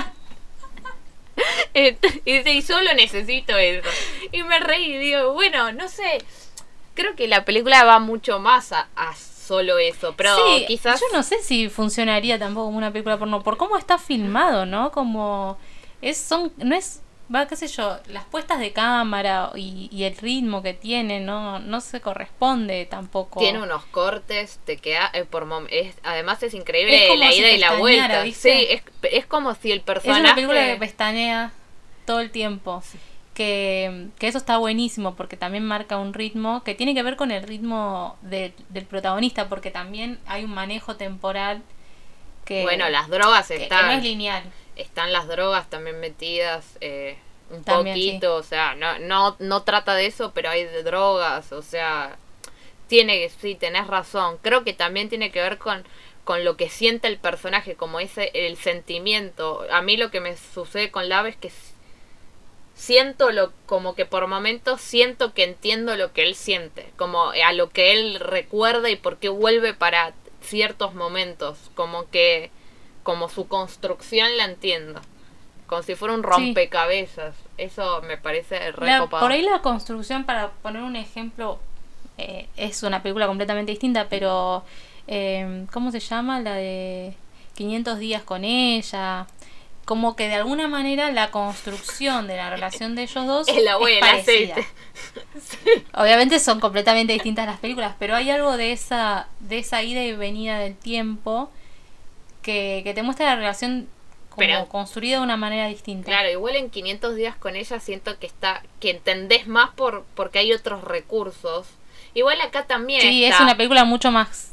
Y 1.75 2.33
dice, 2.33 2.51
y 2.53 2.63
solo 2.63 2.93
necesito 2.95 3.57
eso. 3.57 3.89
Y 4.33 4.43
me 4.43 4.59
reí 4.59 4.95
y 4.95 4.99
digo, 4.99 5.33
bueno, 5.35 5.71
no 5.73 5.89
sé, 5.89 6.19
creo 6.95 7.15
que 7.15 7.29
la 7.29 7.45
película 7.45 7.85
va 7.85 8.01
mucho 8.01 8.41
más 8.41 8.73
a, 8.73 8.89
a 8.97 9.15
solo 9.49 9.79
eso, 9.79 10.15
pero 10.17 10.37
sí, 10.37 10.65
quizás... 10.67 11.01
yo 11.01 11.07
no 11.13 11.23
sé 11.23 11.43
si 11.43 11.69
funcionaría 11.69 12.39
tampoco 12.39 12.67
como 12.67 12.79
una 12.79 12.93
película 12.93 13.19
porno, 13.19 13.43
por 13.43 13.57
cómo 13.57 13.77
está 13.77 13.99
filmado, 13.99 14.67
¿no? 14.67 14.93
Como 14.93 15.59
es 16.03 16.17
son 16.19 16.53
no 16.59 16.75
es 16.77 17.01
va 17.35 17.47
qué 17.47 17.57
sé 17.57 17.69
yo, 17.69 17.99
las 18.07 18.25
puestas 18.25 18.59
de 18.59 18.73
cámara 18.73 19.51
y, 19.55 19.89
y 19.93 20.05
el 20.05 20.17
ritmo 20.17 20.63
que 20.63 20.73
tiene 20.73 21.21
no 21.21 21.59
no 21.59 21.81
se 21.81 22.01
corresponde 22.01 22.87
tampoco. 22.87 23.41
Tiene 23.41 23.63
unos 23.63 23.85
cortes, 23.87 24.61
te 24.65 24.77
queda 24.79 25.11
eh, 25.13 25.25
por 25.25 25.45
mom- 25.45 25.67
es 25.71 25.95
además 26.05 26.43
es 26.43 26.55
increíble 26.55 27.13
Es 27.13 27.19
la 27.19 27.31
si 27.33 27.39
ida 27.41 27.51
y 27.51 27.59
la 27.59 27.73
vuelta. 27.75 28.23
¿viste? 28.23 28.53
Sí, 28.59 28.67
es, 28.71 28.83
es 29.13 29.27
como 29.27 29.55
si 29.55 29.73
el 29.73 29.79
es 29.79 29.85
personaje 29.85 30.21
una 30.23 30.35
película 30.35 30.65
que 30.67 30.77
pestanea 30.77 31.53
todo 32.07 32.21
el 32.21 32.31
tiempo. 32.31 32.83
Que, 33.39 34.09
que 34.19 34.27
eso 34.27 34.37
está 34.39 34.59
buenísimo 34.59 35.15
porque 35.15 35.37
también 35.37 35.65
marca 35.65 35.97
un 35.97 36.13
ritmo 36.13 36.65
que 36.65 36.75
tiene 36.75 36.93
que 36.93 37.05
ver 37.05 37.15
con 37.15 37.31
el 37.31 37.45
ritmo 37.45 38.17
de- 38.21 38.53
del 38.69 38.85
protagonista 38.85 39.49
porque 39.49 39.71
también 39.71 40.19
hay 40.27 40.43
un 40.43 40.51
manejo 40.53 40.97
temporal 40.97 41.63
que, 42.45 42.63
bueno, 42.63 42.89
las 42.89 43.09
drogas 43.09 43.47
que- 43.47 43.59
que 43.59 43.63
están 43.63 43.87
no 43.87 43.93
es 43.93 44.03
lineal. 44.03 44.43
están 44.75 45.13
las 45.13 45.29
drogas 45.29 45.71
también 45.71 46.01
metidas 46.01 46.65
eh, 46.81 47.17
un 47.51 47.63
También, 47.63 47.95
poquito, 47.95 48.35
o 48.35 48.43
sea, 48.43 48.75
no 48.75 48.99
no 48.99 49.37
no 49.39 49.63
trata 49.63 49.95
de 49.95 50.07
eso, 50.07 50.33
pero 50.35 50.51
hay 50.51 50.65
de 50.65 50.83
drogas, 50.83 51.53
o 51.53 51.63
sea, 51.63 52.17
tiene 52.89 53.21
que 53.21 53.29
sí, 53.29 53.55
tenés 53.55 53.87
razón. 53.87 54.39
Creo 54.43 54.65
que 54.65 54.73
también 54.73 55.09
tiene 55.09 55.31
que 55.31 55.41
ver 55.41 55.59
con 55.59 55.85
con 56.25 56.45
lo 56.45 56.57
que 56.57 56.69
siente 56.69 57.07
el 57.09 57.19
personaje, 57.19 57.77
como 57.77 58.01
ese 58.01 58.31
el 58.35 58.57
sentimiento. 58.57 59.65
A 59.71 59.81
mí 59.81 59.97
lo 59.97 60.11
que 60.11 60.21
me 60.21 60.37
sucede 60.37 60.91
con 60.91 61.09
Lave 61.09 61.31
es 61.31 61.37
que 61.37 61.51
siento 62.79 63.33
lo 63.33 63.53
como 63.67 63.95
que 63.97 64.07
por 64.07 64.29
momentos 64.29 64.81
siento 64.81 65.35
que 65.35 65.43
entiendo 65.43 65.97
lo 65.97 66.13
que 66.13 66.23
él 66.23 66.37
siente, 66.37 66.91
como 66.97 67.31
a 67.33 67.53
lo 67.53 67.71
que 67.71 67.93
él 67.93 68.21
recuerda 68.21 68.89
y 68.89 68.95
por 68.97 69.17
qué 69.19 69.29
vuelve 69.29 69.75
para 69.75 70.13
ciertos 70.41 70.95
momentos, 70.95 71.59
como 71.75 72.09
que 72.09 72.51
como 73.03 73.29
su 73.29 73.49
construcción 73.49 74.37
la 74.37 74.45
entiendo. 74.45 75.01
Como 75.67 75.83
si 75.83 75.97
fuera 75.97 76.15
un 76.15 76.23
rompecabezas. 76.23 77.35
Eso 77.59 78.01
me 78.03 78.17
parece 78.17 78.71
re 78.73 78.87
La- 78.87 79.01
copado. 79.01 79.23
por 79.23 79.33
ahí 79.33 79.43
la 79.43 79.61
construcción, 79.61 80.25
para 80.25 80.51
poner 80.63 80.83
un 80.83 80.95
ejemplo, 80.97 81.59
eh, 82.17 82.47
es 82.57 82.83
una 82.85 83.03
película 83.03 83.27
completamente 83.27 83.73
distinta, 83.73 84.07
pero 84.09 84.63
eh, 85.09 85.67
¿cómo 85.73 85.91
se 85.91 86.01
llama? 86.01 86.41
La 86.41 86.55
de 86.55 87.13
500 87.57 87.99
días 87.99 88.23
con 88.23 88.45
ella. 88.45 89.27
Como 89.89 90.17
que 90.17 90.29
de 90.29 90.35
alguna 90.35 90.69
manera 90.69 91.11
la 91.13 91.31
construcción 91.31 92.27
de 92.27 92.37
la 92.37 92.51
relación 92.51 92.95
de 92.95 93.05
ellos 93.05 93.27
dos 93.27 93.49
El 93.49 93.65
y 93.65 93.67
es 93.95 94.01
parecida. 94.01 94.55
aceite. 94.57 94.67
Obviamente 95.95 96.39
son 96.41 96.61
completamente 96.61 97.15
distintas 97.15 97.47
las 97.47 97.59
películas, 97.59 97.95
pero 97.99 98.15
hay 98.15 98.31
algo 98.31 98.59
de 98.59 98.73
esa, 98.73 99.29
de 99.41 99.57
esa 99.61 99.83
ida 99.83 100.03
y 100.05 100.13
venida 100.13 100.59
del 100.59 100.77
tiempo 100.77 101.51
que, 102.43 102.83
que 102.85 102.93
te 102.93 103.03
muestra 103.03 103.25
la 103.31 103.37
relación 103.37 103.89
como 104.29 104.41
Pero- 104.41 104.69
construida 104.69 105.17
de 105.17 105.23
una 105.23 105.39
manera 105.39 105.67
distinta. 105.69 106.05
Claro, 106.11 106.29
igual 106.31 106.57
en 106.57 106.69
500 106.69 107.17
días 107.17 107.35
con 107.37 107.57
ella 107.57 107.81
siento 107.81 108.19
que 108.19 108.27
está 108.27 108.63
que 108.81 108.91
entendés 108.91 109.47
más 109.47 109.71
por 109.71 110.05
porque 110.15 110.39
hay 110.39 110.53
otros 110.53 110.85
recursos. 110.85 111.67
Igual 112.13 112.39
acá 112.43 112.67
también 112.67 113.01
Sí, 113.01 113.25
es 113.25 113.41
una 113.41 113.57
película 113.57 113.85
mucho 113.87 114.11
más 114.11 114.53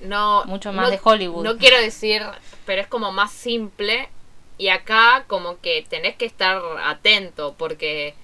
no 0.00 0.44
mucho 0.46 0.72
más 0.72 0.86
no- 0.86 0.90
de 0.90 0.98
Hollywood. 1.00 1.44
No 1.44 1.56
quiero 1.56 1.80
decir, 1.80 2.22
pero 2.64 2.82
es 2.82 2.88
como 2.88 3.12
más 3.12 3.30
simple 3.30 4.08
y 4.58 4.68
acá 4.68 5.24
como 5.26 5.60
que 5.60 5.84
tenés 5.88 6.16
que 6.16 6.24
estar 6.24 6.62
atento 6.82 7.54
porque 7.58 8.14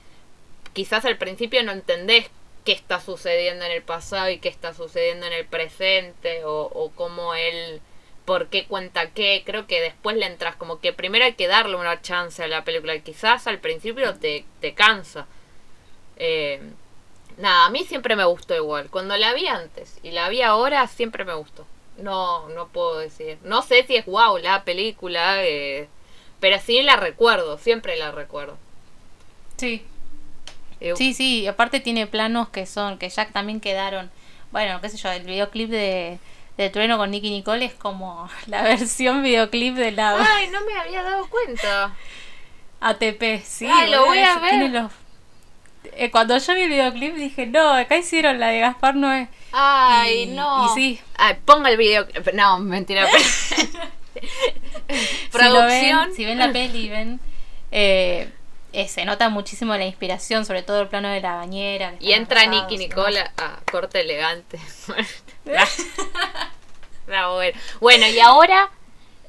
quizás 0.73 1.05
al 1.05 1.19
principio 1.19 1.62
no 1.62 1.73
entendés 1.73 2.31
qué 2.65 2.73
está 2.73 3.01
sucediendo 3.01 3.65
en 3.65 3.73
el 3.73 3.83
pasado 3.83 4.31
y 4.31 4.39
qué 4.39 4.49
está 4.49 4.73
sucediendo 4.75 5.27
en 5.27 5.33
el 5.33 5.47
presente 5.47 6.45
o, 6.45 6.62
o 6.62 6.91
cómo 6.93 7.35
él 7.35 7.81
por 8.25 8.49
qué 8.49 8.67
cuenta 8.67 9.11
qué, 9.11 9.43
creo 9.45 9.67
que 9.67 9.81
después 9.81 10.17
le 10.17 10.27
entras 10.27 10.57
como 10.57 10.81
que 10.81 10.93
primero 10.93 11.25
hay 11.25 11.35
que 11.35 11.49
darle 11.49 11.77
una 11.77 12.01
chance 12.03 12.43
a 12.43 12.49
la 12.49 12.65
película, 12.65 12.99
quizás 13.01 13.47
al 13.47 13.59
principio 13.59 14.15
te, 14.15 14.45
te 14.61 14.75
cansa. 14.75 15.27
Eh, 16.17 16.61
nada, 17.39 17.67
a 17.67 17.71
mí 17.71 17.85
siempre 17.85 18.17
me 18.17 18.25
gustó 18.25 18.55
igual, 18.55 18.91
cuando 18.91 19.17
la 19.17 19.35
vi 19.35 19.49
antes 19.49 19.99
y 20.03 20.12
la 20.12 20.29
vi 20.29 20.43
ahora 20.43 20.87
siempre 20.87 21.25
me 21.25 21.35
gustó. 21.35 21.67
No, 21.99 22.49
no 22.51 22.69
puedo 22.69 22.99
decir. 22.99 23.39
No 23.43 23.62
sé 23.62 23.85
si 23.87 23.97
es 23.97 24.07
wow 24.07 24.39
la 24.39 24.65
película, 24.65 25.45
eh, 25.45 25.89
pero 26.43 26.59
sí 26.61 26.83
la 26.83 26.97
recuerdo, 26.97 27.57
siempre 27.57 27.97
la 27.97 28.11
recuerdo. 28.11 28.59
Sí. 29.57 29.83
Eh, 30.81 30.93
Sí, 30.97 31.15
sí, 31.15 31.41
y 31.43 31.47
aparte 31.47 31.81
tiene 31.81 32.07
planos 32.07 32.49
que 32.51 32.67
son, 32.67 32.99
que 32.99 33.09
ya 33.09 33.27
también 33.29 33.61
quedaron, 33.61 34.11
bueno, 34.51 34.81
qué 34.83 34.89
sé 34.91 34.99
yo, 34.99 35.11
el 35.11 35.23
videoclip 35.23 35.71
de, 35.71 36.19
de 36.59 36.69
Trueno 36.71 36.99
con 36.99 37.11
Nicky 37.13 37.31
Nicole 37.31 37.65
es 37.65 37.75
como 37.75 38.29
la 38.47 38.63
versión 38.63 39.23
videoclip 39.23 39.77
de 39.77 39.93
la 39.93 40.17
Ay, 40.19 40.49
no 40.49 40.61
me 40.67 40.75
había 40.79 41.03
dado 41.03 41.27
cuenta. 41.31 41.95
ATP, 42.81 43.41
sí. 43.45 43.67
Ay, 43.73 43.91
lo 43.91 44.05
voy 44.07 44.19
a 44.19 44.39
ver. 44.41 44.51
tiene 44.51 44.69
los- 44.69 44.91
Eh, 45.95 46.11
cuando 46.11 46.37
yo 46.37 46.55
vi 46.55 46.63
el 46.63 46.69
videoclip 46.71 47.15
dije, 47.15 47.47
no, 47.47 47.73
acá 47.75 47.97
hicieron 47.97 48.41
la 48.41 48.49
de 48.49 48.59
Gaspar 48.61 48.97
Noé. 48.97 49.29
Ay, 49.53 50.23
Y- 50.23 50.27
no. 50.35 50.67
y 50.67 50.69
sí. 50.75 51.01
Ay, 51.17 51.37
ponga 51.45 51.71
el 51.71 51.77
video. 51.77 52.07
No, 52.35 52.59
mentira. 52.59 53.07
Si, 55.23 55.29
Producción. 55.31 56.07
ven, 56.09 56.15
si 56.15 56.25
ven 56.25 56.39
la 56.39 56.53
peli, 56.53 56.89
ven, 56.89 57.21
eh, 57.71 58.29
eh, 58.73 58.89
se 58.89 59.05
nota 59.05 59.29
muchísimo 59.29 59.77
la 59.77 59.85
inspiración, 59.85 60.47
sobre 60.47 60.63
todo 60.63 60.83
el 60.83 60.89
plano 60.89 61.09
de 61.09 61.21
la 61.21 61.35
bañera. 61.37 61.95
Y 62.01 62.13
entra 62.13 62.47
Nicky 62.47 62.89
demás. 62.89 63.31
a, 63.37 63.59
corte 63.71 64.01
elegante. 64.01 64.59
Bueno. 67.07 67.59
Bueno, 67.81 68.07
y 68.07 68.21
ahora 68.21 68.71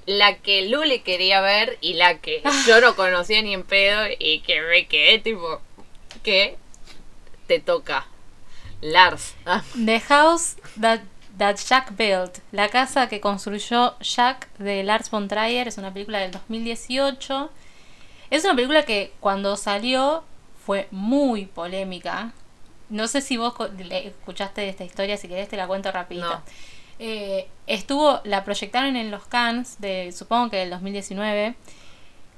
la 0.05 0.37
que 0.37 0.67
Luli 0.69 0.99
quería 0.99 1.41
ver 1.41 1.77
y 1.81 1.93
la 1.93 2.19
que 2.19 2.43
yo 2.67 2.81
no 2.81 2.95
conocía 2.95 3.41
ni 3.41 3.53
en 3.53 3.63
pedo 3.63 4.05
y 4.19 4.39
que 4.41 4.61
me 4.61 4.87
quedé 4.87 5.19
tipo, 5.19 5.61
¿qué? 6.23 6.57
Te 7.47 7.59
toca. 7.59 8.07
Lars. 8.81 9.33
The 9.85 9.99
House 10.01 10.55
That, 10.79 11.01
that 11.37 11.57
Jack 11.57 11.95
Built, 11.95 12.39
la 12.51 12.69
casa 12.69 13.07
que 13.07 13.19
construyó 13.19 13.97
Jack 13.99 14.49
de 14.57 14.83
Lars 14.83 15.09
von 15.09 15.27
Trier, 15.27 15.67
es 15.67 15.77
una 15.77 15.93
película 15.93 16.19
del 16.19 16.31
2018. 16.31 17.49
Es 18.29 18.43
una 18.45 18.55
película 18.55 18.83
que 18.83 19.13
cuando 19.19 19.55
salió 19.55 20.23
fue 20.65 20.87
muy 20.91 21.45
polémica. 21.45 22.33
No 22.89 23.07
sé 23.07 23.21
si 23.21 23.37
vos 23.37 23.53
escuchaste 23.89 24.61
de 24.61 24.69
esta 24.69 24.83
historia, 24.83 25.17
si 25.17 25.27
querés 25.27 25.49
te 25.49 25.57
la 25.57 25.67
cuento 25.67 25.91
rapidito. 25.91 26.29
No. 26.29 26.41
Eh, 26.99 27.47
estuvo, 27.67 28.21
la 28.23 28.43
proyectaron 28.43 28.95
en 28.95 29.09
los 29.11 29.25
Cannes, 29.25 29.79
de, 29.79 30.11
supongo 30.11 30.51
que 30.51 30.57
del 30.57 30.69
2019. 30.69 31.55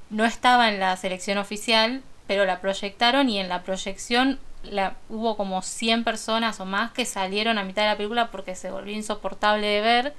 No 0.10 0.26
estaba 0.26 0.70
en 0.70 0.80
la 0.80 0.96
selección 0.98 1.38
oficial, 1.38 2.04
pero 2.28 2.46
la 2.46 2.62
proyectaron 2.62 3.30
y 3.30 3.40
en 3.40 3.50
la 3.50 3.64
proyección 3.64 4.40
la, 4.72 4.96
hubo 5.10 5.38
como 5.38 5.62
100 5.62 6.04
personas 6.04 6.60
o 6.60 6.66
más 6.66 6.92
que 6.92 7.06
salieron 7.06 7.58
a 7.58 7.64
mitad 7.64 7.84
de 7.84 7.90
la 7.90 7.98
película 7.98 8.32
porque 8.32 8.56
se 8.56 8.72
volvió 8.72 8.94
insoportable 8.96 9.66
de 9.68 9.82
ver 9.82 10.14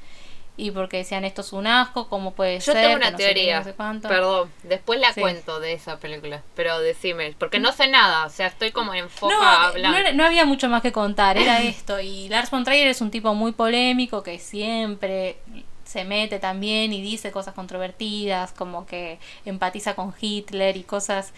y 0.59 0.71
porque 0.71 0.97
decían 0.99 1.25
esto 1.27 1.43
es 1.43 1.53
un 1.53 1.67
asco, 1.67 2.09
¿cómo 2.09 2.33
puede 2.33 2.61
Yo 2.61 2.73
ser? 2.73 2.77
tengo 2.77 2.89
que 2.89 2.97
una 2.97 3.11
no 3.11 3.19
sé 3.19 3.25
qué, 3.25 3.35
teoría. 3.35 3.59
no 3.59 3.65
sé 3.65 3.75
cuánto". 3.75 4.09
Perdón, 4.09 4.51
después 4.63 4.99
la 4.99 5.13
Sí. 5.13 5.21
cuento 5.21 5.61
de 5.61 5.75
esa 5.75 5.99
película. 5.99 6.43
Pero 6.55 6.81
decime, 6.81 7.35
porque 7.39 7.59
no 7.59 7.73
sé 7.73 7.89
nada. 7.89 8.25
O 8.25 8.31
sea, 8.31 8.47
estoy 8.47 8.71
como 8.73 8.95
en 8.95 9.11
foca 9.11 9.35
No, 9.35 9.43
hablando. 9.43 9.99
no, 10.03 10.13
no 10.15 10.25
había 10.25 10.47
mucho 10.47 10.69
más 10.71 10.81
que 10.81 10.93
contar, 10.93 11.37
era 11.37 11.61
esto. 11.63 12.01
Y 12.01 12.29
Lars 12.31 12.51
von 12.51 12.65
Trier 12.65 12.89
es 12.89 13.03
un 13.03 13.11
tipo 13.11 13.35
muy 13.35 13.53
polémico 13.53 14.23
que 14.23 14.39
siempre 14.39 15.37
se 15.85 16.05
mete 16.05 16.39
también 16.39 16.93
y 16.95 17.03
dice 17.03 17.31
cosas 17.31 17.53
controvertidas, 17.55 18.53
como 18.53 18.87
que 18.87 19.19
empatiza 19.45 19.95
con 19.95 20.15
Hitler 20.19 20.77
y 20.79 20.83
cosas 20.85 21.33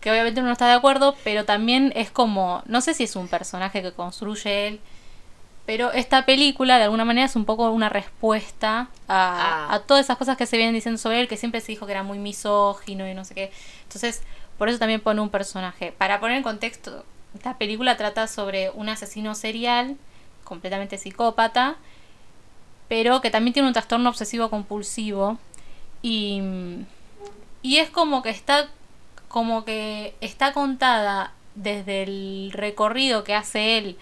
que 0.00 0.10
obviamente 0.10 0.40
uno 0.40 0.48
no 0.48 0.52
está 0.52 0.66
de 0.66 0.74
acuerdo, 0.74 1.14
pero 1.24 1.44
también 1.44 1.92
es 1.94 2.10
como, 2.10 2.62
no 2.66 2.80
sé 2.80 2.94
si 2.94 3.04
es 3.04 3.16
un 3.16 3.28
personaje 3.28 3.82
que 3.82 3.92
construye 3.92 4.68
él, 4.68 4.80
pero 5.66 5.92
esta 5.92 6.24
película 6.26 6.78
de 6.78 6.84
alguna 6.84 7.04
manera 7.04 7.26
es 7.26 7.36
un 7.36 7.44
poco 7.44 7.70
una 7.70 7.88
respuesta 7.88 8.88
a, 9.08 9.66
Ah. 9.68 9.74
a 9.74 9.80
todas 9.80 10.04
esas 10.06 10.16
cosas 10.16 10.36
que 10.36 10.46
se 10.46 10.56
vienen 10.56 10.74
diciendo 10.74 10.98
sobre 10.98 11.20
él, 11.20 11.28
que 11.28 11.36
siempre 11.36 11.60
se 11.60 11.68
dijo 11.72 11.86
que 11.86 11.92
era 11.92 12.02
muy 12.02 12.18
misógino 12.18 13.06
y 13.08 13.14
no 13.14 13.24
sé 13.24 13.34
qué. 13.34 13.52
Entonces, 13.84 14.22
por 14.58 14.68
eso 14.68 14.78
también 14.78 15.00
pone 15.00 15.20
un 15.20 15.28
personaje. 15.30 15.92
Para 15.92 16.18
poner 16.18 16.38
en 16.38 16.42
contexto, 16.42 17.04
esta 17.34 17.56
película 17.58 17.96
trata 17.96 18.26
sobre 18.26 18.70
un 18.70 18.88
asesino 18.88 19.34
serial, 19.34 19.96
completamente 20.44 20.98
psicópata, 20.98 21.76
pero 22.88 23.20
que 23.20 23.30
también 23.30 23.52
tiene 23.54 23.68
un 23.68 23.74
trastorno 23.74 24.08
obsesivo 24.08 24.50
compulsivo 24.50 25.38
y, 26.02 26.42
y 27.62 27.76
es 27.76 27.90
como 27.90 28.22
que 28.22 28.30
está 28.30 28.68
como 29.30 29.64
que 29.64 30.16
está 30.20 30.52
contada 30.52 31.32
desde 31.54 32.02
el 32.02 32.50
recorrido 32.52 33.22
que 33.22 33.36
hace 33.36 33.78
él. 33.78 33.96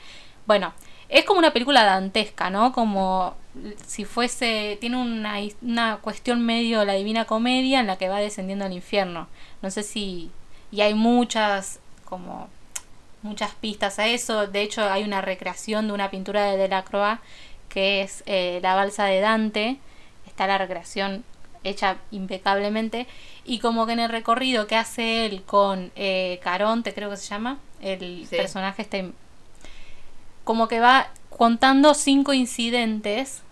Bueno, 0.47 0.73
es 1.11 1.27
como 1.27 1.39
una 1.39 1.53
película 1.53 1.85
dantesca, 1.85 2.49
¿no? 2.49 2.73
Como 2.73 3.35
si 3.87 4.07
fuese, 4.07 4.79
tiene 4.81 4.97
una, 4.97 5.35
una 5.61 5.99
cuestión 5.99 6.47
medio 6.47 6.83
la 6.87 6.95
divina 6.95 7.27
comedia 7.27 7.81
en 7.81 7.89
la 7.89 7.99
que 7.99 8.09
va 8.09 8.21
descendiendo 8.21 8.65
al 8.65 8.73
infierno. 8.73 9.29
No 9.61 9.71
sé 9.71 9.83
si, 9.83 10.31
y 10.73 10.81
hay 10.81 10.95
muchas, 10.95 11.81
como, 12.07 12.49
muchas 13.23 13.55
pistas 13.55 13.99
a 13.99 14.07
eso. 14.07 14.47
De 14.47 14.63
hecho, 14.63 14.91
hay 14.91 15.05
una 15.05 15.21
recreación 15.21 15.89
de 15.89 15.93
una 15.93 16.11
pintura 16.11 16.47
de 16.47 16.57
Delacroix 16.57 17.19
que 17.69 18.01
es 18.01 18.23
eh, 18.25 18.61
la 18.63 18.75
balsa 18.75 19.05
de 19.05 19.21
Dante. 19.21 19.77
Está 20.27 20.47
la 20.47 20.57
recreación 20.57 21.23
hecha 21.69 21.99
impecablemente. 22.11 23.07
Y 23.45 23.59
como 23.61 23.87
que 23.87 23.93
en 23.93 24.01
el 24.01 24.09
recorrido 24.11 24.67
que 24.67 24.77
hace 24.77 25.27
él 25.27 25.43
con 25.45 25.91
eh, 25.97 26.39
Caronte, 26.43 26.93
creo 26.95 27.11
que 27.11 27.17
se 27.17 27.29
llama, 27.29 27.59
el 27.81 28.27
Sí. 28.29 28.37
personaje 28.37 28.83
este, 28.83 29.13
como 30.45 30.69
que 30.69 30.81
va 30.81 31.09
contando 31.31 31.95
cinco 31.95 32.33
incidentes, 32.33 33.43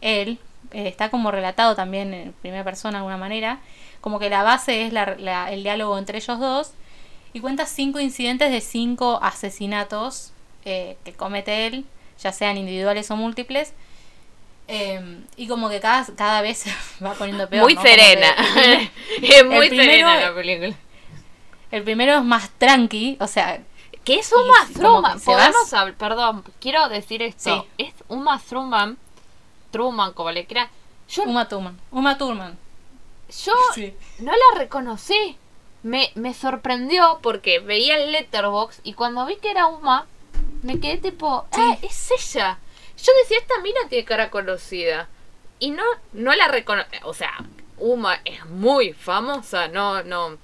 él, 0.00 0.38
eh, 0.72 0.88
está 0.88 1.10
como 1.10 1.30
relatado 1.30 1.74
también 1.74 2.14
en 2.14 2.32
primera 2.32 2.64
persona 2.64 2.92
de 2.92 2.96
alguna 2.98 3.16
manera, 3.16 3.60
como 4.00 4.18
que 4.18 4.30
la 4.30 4.42
base 4.42 4.86
es 4.86 4.92
la- 4.92 5.16
la- 5.18 5.52
el 5.52 5.62
diálogo 5.62 5.98
entre 5.98 6.18
ellos 6.18 6.38
dos, 6.38 6.72
y 7.32 7.40
cuenta 7.40 7.66
cinco 7.66 8.00
incidentes 8.00 8.50
de 8.50 8.60
cinco 8.60 9.20
asesinatos 9.22 10.32
eh, 10.64 10.96
que 11.04 11.12
comete 11.12 11.66
él, 11.66 11.84
ya 12.22 12.32
sean 12.32 12.58
individuales 12.58 13.10
o 13.10 13.16
múltiples. 13.16 13.72
Eh, 14.70 15.24
y 15.36 15.48
como 15.48 15.68
que 15.68 15.80
cada, 15.80 16.06
cada 16.16 16.40
vez 16.42 16.58
se 16.58 16.70
va 17.04 17.14
poniendo 17.14 17.48
peor. 17.48 17.64
muy 17.64 17.74
que 17.76 17.82
serena. 17.82 18.34
el 18.56 18.90
primer- 19.20 19.22
es 19.22 19.44
muy 19.44 19.68
serena 19.68 20.20
la 20.20 20.34
película. 20.34 20.74
El 21.70 21.82
primero 21.84 22.16
es 22.18 22.24
más 22.24 22.50
tranqui, 22.58 23.16
o 23.20 23.26
sea, 23.26 23.60
Que 24.04 24.18
es 24.18 24.28
que 24.30 24.72
se 24.72 24.80
Podemos 25.24 25.72
hablar, 25.72 25.94
perdón, 25.96 26.44
quiero 26.60 26.88
decir 26.88 27.22
esto. 27.22 27.66
Sí. 27.76 27.84
Es 27.86 27.94
Uma 28.08 28.40
Thurman, 28.40 28.96
Truman, 29.70 30.12
como 30.14 30.30
le 30.32 30.46
quieran. 30.46 30.68
Yo, 31.08 31.22
Uma 31.24 31.46
Thurman. 31.48 31.78
Uma 31.92 32.16
Thurman. 32.18 32.58
yo 33.44 33.52
Sí. 33.74 33.94
no 34.20 34.32
la 34.32 34.58
reconocí. 34.58 35.36
Me, 35.82 36.10
me 36.14 36.34
sorprendió 36.34 37.20
porque 37.22 37.58
veía 37.58 37.96
el 37.96 38.12
letterbox 38.12 38.80
y 38.82 38.92
cuando 38.94 39.24
vi 39.24 39.36
que 39.36 39.50
era 39.50 39.66
Uma, 39.66 40.06
me 40.62 40.78
quedé 40.78 40.98
tipo, 40.98 41.46
ah, 41.52 41.78
es 41.80 42.10
ella. 42.10 42.58
Yo 43.02 43.12
decía, 43.22 43.38
esta 43.38 43.58
mina 43.62 43.80
tiene 43.88 44.04
cara 44.04 44.30
conocida. 44.30 45.08
Y 45.58 45.70
no, 45.70 45.82
no 46.12 46.34
la 46.34 46.48
reconocí. 46.48 46.88
O 47.04 47.14
sea, 47.14 47.32
Uma 47.78 48.20
es 48.24 48.44
muy 48.46 48.92
famosa, 48.92 49.68
no, 49.68 50.02
no. 50.02 50.36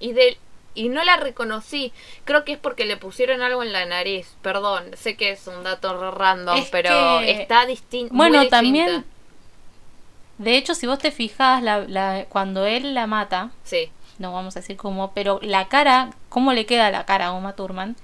Y 0.00 0.12
de 0.12 0.38
y 0.74 0.88
no 0.88 1.02
la 1.04 1.16
reconocí. 1.16 1.92
Creo 2.24 2.44
que 2.44 2.52
es 2.52 2.58
porque 2.58 2.84
le 2.84 2.96
pusieron 2.96 3.42
algo 3.42 3.62
en 3.62 3.72
la 3.72 3.84
nariz. 3.86 4.34
Perdón, 4.42 4.84
sé 4.96 5.16
que 5.16 5.30
es 5.30 5.46
un 5.48 5.62
dato 5.64 6.10
random, 6.12 6.56
Es 6.58 6.68
pero 6.70 6.90
que- 7.20 7.30
está 7.42 7.66
distinto. 7.66 8.14
Bueno, 8.14 8.46
también, 8.48 9.04
de 10.38 10.56
hecho, 10.56 10.74
si 10.74 10.86
vos 10.86 10.98
te 10.98 11.10
fijas, 11.10 11.62
la, 11.62 11.80
la- 11.80 12.24
cuando 12.28 12.66
él 12.66 12.94
la 12.94 13.06
mata, 13.06 13.50
Sí, 13.64 13.90
no 14.18 14.32
vamos 14.32 14.56
a 14.56 14.60
decir 14.60 14.76
cómo, 14.76 15.12
pero 15.12 15.38
la 15.42 15.68
cara, 15.68 16.10
cómo 16.28 16.52
le 16.52 16.66
queda 16.66 16.90
la 16.90 17.04
cara 17.04 17.26
a 17.26 17.32
Uma 17.32 17.54
Thurman, 17.54 17.96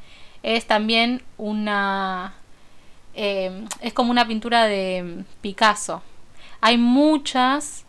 es 0.43 0.67
también 0.67 1.23
una... 1.39 2.35
eh, 3.17 3.65
es 3.81 3.93
como 3.93 4.11
una 4.11 4.27
pintura 4.27 4.67
de 4.67 5.25
Picasso. 5.41 6.03
Hay 6.61 6.79
muchas, 6.79 7.85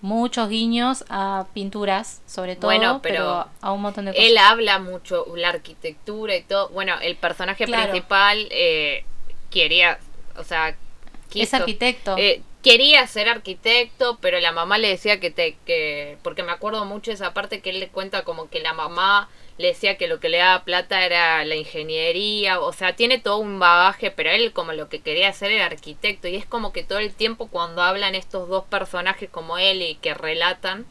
muchos 0.00 0.48
guiños 0.48 1.04
a 1.08 1.46
pinturas, 1.54 2.22
sobre 2.26 2.56
todo, 2.56 2.66
Bueno, 2.68 3.00
pero, 3.02 3.16
pero 3.24 3.46
a 3.60 3.72
un 3.72 3.82
montón 3.82 4.06
de 4.06 4.12
cosas. 4.12 4.26
él 4.26 4.38
habla 4.38 4.78
mucho 4.78 5.26
la 5.36 5.48
arquitectura 5.50 6.36
y 6.36 6.42
todo. 6.42 6.68
Bueno, 6.70 6.94
el 7.02 7.16
personaje 7.16 7.64
Claro. 7.66 7.90
principal 7.90 8.48
eh, 8.50 9.04
quería, 9.50 9.98
o 10.36 10.44
sea, 10.44 10.76
es 11.34 11.54
arquitecto. 11.54 12.16
Eh, 12.18 12.42
quería 12.62 13.06
ser 13.06 13.28
arquitecto, 13.28 14.18
pero 14.20 14.38
la 14.40 14.52
mamá 14.52 14.78
le 14.78 14.88
decía 14.88 15.20
que 15.20 15.30
te 15.30 15.56
que 15.64 16.18
porque 16.22 16.42
me 16.42 16.52
acuerdo 16.52 16.84
mucho 16.84 17.12
esa 17.12 17.32
parte 17.32 17.60
que 17.60 17.70
él 17.70 17.80
le 17.80 17.88
cuenta 17.88 18.22
como 18.24 18.48
que 18.50 18.60
la 18.60 18.72
mamá 18.74 19.28
le 19.60 19.68
decía 19.68 19.98
que 19.98 20.08
lo 20.08 20.20
que 20.20 20.30
le 20.30 20.38
daba 20.38 20.64
plata 20.64 21.04
era 21.04 21.44
la 21.44 21.54
ingeniería, 21.54 22.60
o 22.60 22.72
sea, 22.72 22.96
tiene 22.96 23.18
todo 23.18 23.36
un 23.36 23.58
bagaje, 23.58 24.10
pero 24.10 24.30
él 24.30 24.54
como 24.54 24.72
lo 24.72 24.88
que 24.88 25.00
quería 25.00 25.28
hacer 25.28 25.52
era 25.52 25.66
arquitecto 25.66 26.28
y 26.28 26.36
es 26.36 26.46
como 26.46 26.72
que 26.72 26.82
todo 26.82 26.98
el 26.98 27.12
tiempo 27.12 27.48
cuando 27.48 27.82
hablan 27.82 28.14
estos 28.14 28.48
dos 28.48 28.64
personajes 28.64 29.28
como 29.28 29.58
él 29.58 29.82
y 29.82 29.96
que 29.96 30.14
relatan 30.14 30.86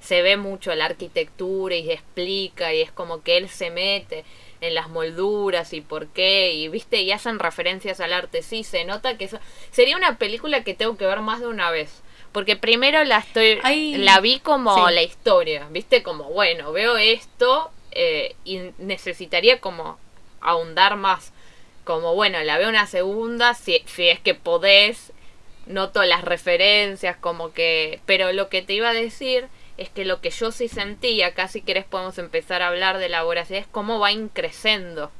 se 0.00 0.22
ve 0.22 0.36
mucho 0.36 0.72
la 0.76 0.84
arquitectura 0.84 1.74
y 1.74 1.90
explica 1.90 2.72
y 2.72 2.80
es 2.80 2.92
como 2.92 3.24
que 3.24 3.38
él 3.38 3.48
se 3.48 3.70
mete 3.70 4.24
en 4.60 4.76
las 4.76 4.88
molduras 4.88 5.72
y 5.72 5.80
por 5.80 6.06
qué 6.06 6.52
y 6.52 6.68
viste 6.68 7.02
y 7.02 7.10
hacen 7.10 7.40
referencias 7.40 7.98
al 7.98 8.12
arte 8.12 8.42
sí 8.42 8.62
se 8.62 8.84
nota 8.84 9.18
que 9.18 9.24
eso 9.24 9.40
sería 9.72 9.96
una 9.96 10.16
película 10.18 10.62
que 10.62 10.74
tengo 10.74 10.96
que 10.96 11.06
ver 11.06 11.22
más 11.22 11.40
de 11.40 11.48
una 11.48 11.72
vez 11.72 12.02
porque 12.30 12.54
primero 12.54 13.02
la 13.02 13.18
estoy 13.18 13.60
la 13.98 14.20
vi 14.20 14.38
como 14.38 14.74
sí. 14.74 14.94
la 14.94 15.02
historia 15.02 15.66
viste 15.70 16.04
como 16.04 16.30
bueno 16.30 16.70
veo 16.70 16.96
esto 16.96 17.72
eh, 17.94 18.34
y 18.44 18.72
necesitaría 18.78 19.60
como 19.60 19.98
ahondar 20.40 20.96
más 20.96 21.32
como 21.84 22.14
bueno 22.14 22.40
la 22.42 22.58
veo 22.58 22.68
una 22.68 22.86
segunda 22.86 23.54
si, 23.54 23.82
si 23.86 24.08
es 24.08 24.20
que 24.20 24.34
podés 24.34 25.12
noto 25.66 26.02
las 26.04 26.22
referencias, 26.22 27.16
como 27.16 27.52
que... 27.52 28.00
Pero 28.06 28.32
lo 28.32 28.48
que 28.48 28.62
te 28.62 28.74
iba 28.74 28.90
a 28.90 28.94
decir 28.94 29.48
es 29.78 29.88
que 29.88 30.04
lo 30.04 30.20
que 30.20 30.30
yo 30.30 30.52
sí 30.52 30.68
sentía, 30.68 31.28
acá 31.28 31.48
si 31.48 31.62
querés 31.62 31.84
podemos 31.84 32.18
empezar 32.18 32.62
a 32.62 32.68
hablar 32.68 32.98
de 32.98 33.08
la 33.08 33.22
voracidad, 33.22 33.60
es 33.60 33.66
cómo 33.66 33.98
va 33.98 34.12
increciendo. 34.12 35.10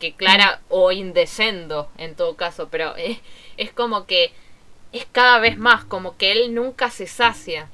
Que 0.00 0.14
clara, 0.14 0.60
o 0.68 0.92
indecendo 0.92 1.88
en 1.98 2.14
todo 2.14 2.36
caso, 2.36 2.68
pero 2.70 2.96
es, 2.96 3.18
es 3.56 3.72
como 3.72 4.06
que 4.06 4.32
es 4.92 5.06
cada 5.10 5.38
vez 5.38 5.56
más, 5.56 5.84
como 5.84 6.16
que 6.16 6.32
él 6.32 6.54
nunca 6.54 6.90
se 6.90 7.06
sacia. 7.06 7.68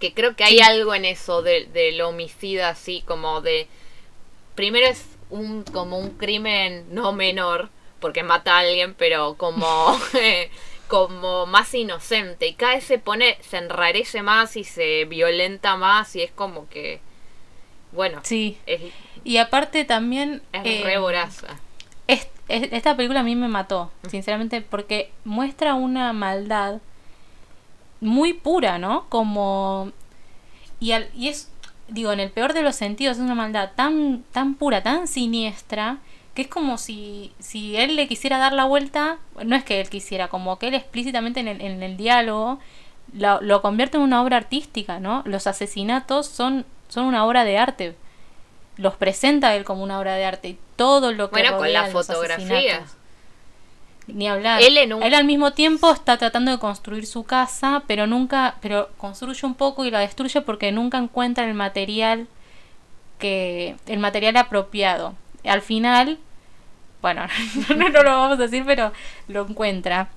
Que 0.00 0.12
creo 0.14 0.36
que 0.36 0.44
hay 0.44 0.60
algo 0.60 0.94
en 0.94 1.04
eso 1.04 1.42
de- 1.42 1.66
del 1.66 2.00
homicida 2.02 2.68
así, 2.70 3.02
como 3.06 3.40
de... 3.40 3.66
Primero 4.54 4.86
es 4.86 5.04
un 5.30 5.62
como 5.64 5.98
un 5.98 6.10
crimen 6.10 6.86
no 6.90 7.12
menor, 7.12 7.68
porque 8.00 8.22
mata 8.22 8.56
a 8.56 8.60
alguien, 8.60 8.94
pero 8.94 9.34
como... 9.36 9.66
eh, 10.20 10.50
como 10.88 11.46
más 11.46 11.74
inocente 11.74 12.46
y 12.46 12.54
cada 12.54 12.74
vez 12.76 12.84
se 12.84 13.00
pone, 13.00 13.36
se 13.40 13.56
enrarece 13.56 14.22
más 14.22 14.56
y 14.56 14.62
se 14.62 15.04
violenta 15.06 15.74
más 15.76 16.14
y 16.14 16.22
es 16.22 16.30
como 16.30 16.68
que, 16.68 17.00
bueno, 17.90 18.20
Sí. 18.22 18.56
es, 18.66 18.80
Y 19.24 19.38
aparte 19.38 19.84
también... 19.84 20.42
es 20.52 20.62
eh, 20.64 20.82
re 20.84 20.98
voraza. 20.98 21.58
Es- 22.06 22.28
es- 22.46 22.72
esta 22.72 22.96
película 22.96 23.18
a 23.20 23.24
mí 23.24 23.34
me 23.34 23.48
mató, 23.48 23.90
sinceramente, 24.08 24.60
porque 24.60 25.10
muestra 25.24 25.74
una 25.74 26.12
maldad 26.12 26.78
muy 28.00 28.32
pura, 28.34 28.78
¿no? 28.78 29.06
Como... 29.08 29.92
Y, 30.80 30.92
al- 30.92 31.08
y 31.14 31.28
es, 31.28 31.50
digo, 31.88 32.12
en 32.12 32.20
el 32.20 32.30
peor 32.30 32.52
de 32.52 32.62
los 32.62 32.76
sentidos, 32.76 33.16
es 33.16 33.22
una 33.22 33.34
maldad 33.34 33.70
tan, 33.76 34.24
tan 34.32 34.54
pura, 34.54 34.82
tan 34.82 35.08
siniestra, 35.08 35.98
que 36.34 36.42
es 36.42 36.48
como 36.48 36.76
si, 36.76 37.32
si 37.38 37.76
él 37.76 37.96
le 37.96 38.08
quisiera 38.08 38.36
dar 38.38 38.52
la 38.52 38.64
vuelta, 38.64 39.18
no 39.44 39.56
es 39.56 39.64
que 39.64 39.80
él 39.80 39.88
quisiera, 39.88 40.28
como 40.28 40.58
que 40.58 40.68
él 40.68 40.74
explícitamente 40.74 41.40
en 41.40 41.48
el, 41.48 41.60
en 41.62 41.82
el 41.82 41.96
diálogo 41.96 42.58
lo, 43.14 43.40
lo 43.40 43.62
convierte 43.62 43.96
en 43.96 44.02
una 44.02 44.22
obra 44.22 44.36
artística, 44.36 45.00
¿no? 45.00 45.22
Los 45.24 45.46
asesinatos 45.46 46.26
son, 46.26 46.66
son 46.88 47.06
una 47.06 47.24
obra 47.24 47.44
de 47.44 47.56
arte. 47.56 47.96
Los 48.76 48.96
presenta 48.96 49.54
él 49.56 49.64
como 49.64 49.82
una 49.82 49.98
obra 49.98 50.14
de 50.16 50.26
arte 50.26 50.48
y 50.50 50.58
todo 50.76 51.12
lo 51.12 51.30
que 51.30 51.36
Bueno, 51.40 51.56
con 51.56 51.72
la 51.72 51.84
fotografía. 51.86 52.82
Ni 54.06 54.28
hablar. 54.28 54.62
Él 54.62 54.76
en 54.78 54.92
un- 54.92 55.02
Él 55.02 55.14
al 55.14 55.24
mismo 55.24 55.52
tiempo 55.52 55.90
está 55.92 56.16
tratando 56.16 56.50
de 56.52 56.58
construir 56.58 57.06
su 57.06 57.24
casa, 57.24 57.82
pero 57.86 58.06
nunca, 58.06 58.56
pero 58.60 58.88
construye 58.98 59.44
un 59.46 59.54
poco 59.54 59.84
y 59.84 59.90
la 59.90 59.98
destruye 60.00 60.40
porque 60.42 60.70
nunca 60.72 60.98
encuentra 60.98 61.44
el 61.44 61.54
material 61.54 62.28
que, 63.18 63.76
el 63.86 63.98
material 63.98 64.36
apropiado. 64.36 65.14
Al 65.44 65.62
final, 65.62 66.18
bueno, 67.02 67.26
no, 67.76 67.88
no 67.88 68.02
lo 68.02 68.10
vamos 68.10 68.38
a 68.38 68.42
decir, 68.42 68.62
pero 68.66 68.92
lo 69.28 69.46
encuentra. 69.48 70.08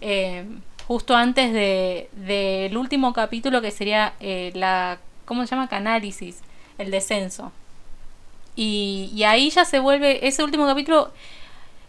Eh, 0.00 0.44
justo 0.86 1.16
antes 1.16 1.52
de 1.54 2.10
del 2.12 2.76
último 2.76 3.14
capítulo 3.14 3.62
que 3.62 3.70
sería 3.70 4.12
eh, 4.20 4.52
la, 4.54 4.98
¿cómo 5.24 5.46
se 5.46 5.54
llama? 5.54 5.68
Canálisis, 5.68 6.40
el 6.76 6.90
descenso. 6.90 7.52
Y, 8.56 9.10
y 9.14 9.24
ahí 9.24 9.50
ya 9.50 9.64
se 9.64 9.78
vuelve, 9.80 10.26
ese 10.28 10.44
último 10.44 10.66
capítulo 10.66 11.10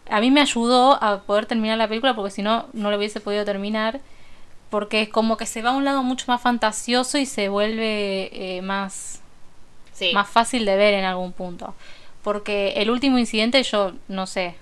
a 0.09 0.19
mí 0.19 0.31
me 0.31 0.41
ayudó 0.41 1.01
a 1.03 1.21
poder 1.21 1.45
terminar 1.45 1.77
la 1.77 1.87
película 1.87 2.15
porque 2.15 2.31
si 2.31 2.41
no, 2.41 2.67
no 2.73 2.91
lo 2.91 2.97
hubiese 2.97 3.19
podido 3.19 3.45
terminar. 3.45 4.01
Porque 4.69 5.01
es 5.01 5.09
como 5.09 5.37
que 5.37 5.45
se 5.45 5.61
va 5.61 5.69
a 5.69 5.73
un 5.73 5.85
lado 5.85 6.03
mucho 6.03 6.25
más 6.27 6.41
fantasioso 6.41 7.17
y 7.17 7.25
se 7.25 7.49
vuelve 7.49 8.29
eh, 8.33 8.61
más, 8.61 9.21
Sí, 9.93 10.11
más 10.13 10.27
fácil 10.27 10.65
de 10.65 10.75
ver 10.75 10.93
en 10.93 11.05
algún 11.05 11.31
punto. 11.31 11.75
Porque 12.23 12.73
el 12.77 12.89
último 12.89 13.17
incidente 13.17 13.61
yo, 13.63 13.93
no 14.07 14.25
sé, 14.25 14.55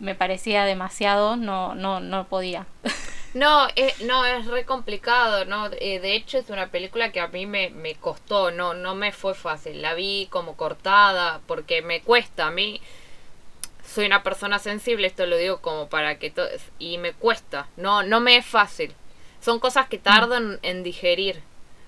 me 0.00 0.14
parecía 0.14 0.64
demasiado, 0.64 1.36
no, 1.36 1.74
no, 1.74 2.00
no 2.00 2.26
podía. 2.26 2.66
No, 3.34 3.68
es, 3.76 4.00
no, 4.00 4.24
es 4.24 4.46
re 4.46 4.64
complicado, 4.64 5.44
¿no? 5.44 5.66
Eh, 5.78 6.00
de 6.00 6.14
hecho 6.14 6.38
es 6.38 6.48
una 6.48 6.68
película 6.68 7.12
que 7.12 7.20
a 7.20 7.28
mí 7.28 7.44
me, 7.44 7.68
me 7.68 7.94
costó, 7.94 8.50
no, 8.50 8.72
no 8.72 8.94
me 8.94 9.12
fue 9.12 9.34
fácil. 9.34 9.82
La 9.82 9.92
vi 9.92 10.26
como 10.30 10.56
cortada 10.56 11.42
porque 11.46 11.82
me 11.82 12.00
cuesta. 12.00 12.46
A 12.46 12.50
mí 12.50 12.80
soy 13.86 14.06
una 14.06 14.22
persona 14.22 14.58
sensible, 14.58 15.06
esto 15.06 15.26
lo 15.26 15.36
digo 15.36 15.60
como 15.60 15.88
para 15.88 16.18
que 16.18 16.30
todo... 16.30 16.48
Y 16.78 16.98
me 16.98 17.12
cuesta, 17.12 17.68
no, 17.76 18.02
no 18.02 18.20
me 18.20 18.36
es 18.36 18.46
fácil. 18.46 18.94
Son 19.40 19.60
cosas 19.60 19.88
que 19.88 19.98
tardan 19.98 20.58
en 20.62 20.82
digerir, 20.82 21.40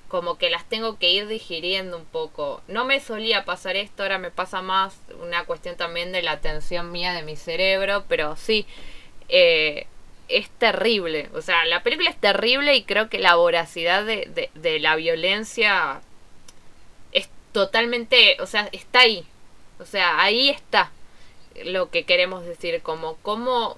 como 0.09 0.39
que 0.39 0.51
las 0.51 0.65
tengo 0.69 0.99
que 0.99 1.11
ir 1.11 1.27
digiriendo 1.27 1.97
un 1.97 2.05
poco. 2.05 2.63
No 2.69 2.85
me 2.85 3.01
solía 3.01 3.45
pasar 3.45 3.77
esto, 3.77 4.03
ahora 4.03 4.19
me 4.19 4.31
pasa 4.31 4.63
más 4.63 4.97
una 5.21 5.45
cuestión 5.45 5.77
también 5.77 6.13
de 6.13 6.23
la 6.23 6.33
atención 6.33 6.93
mía 6.93 7.13
de 7.13 7.23
mi 7.23 7.37
cerebro, 7.37 8.05
pero 8.09 8.37
sí, 8.37 8.67
eh, 9.29 9.87
es 10.29 10.49
terrible. 10.51 11.29
O 11.35 11.43
sea, 11.43 11.65
la 11.65 11.83
película 11.83 12.11
es 12.11 12.21
terrible 12.21 12.77
y 12.77 12.85
creo 12.85 13.09
que 13.09 13.19
la 13.19 13.35
voracidad 13.35 14.05
de, 14.05 14.29
de, 14.35 14.51
de 14.55 14.79
la 14.79 14.95
violencia 14.95 16.01
es 17.13 17.29
totalmente, 17.53 18.37
o 18.41 18.47
sea, 18.47 18.69
está 18.73 19.01
ahí. 19.01 19.27
O 19.81 19.85
sea, 19.85 20.21
ahí 20.21 20.51
está 20.51 20.91
lo 21.65 21.91
que 21.91 22.05
queremos 22.05 22.45
decir, 22.45 22.81
como 22.83 23.17
cómo 23.23 23.77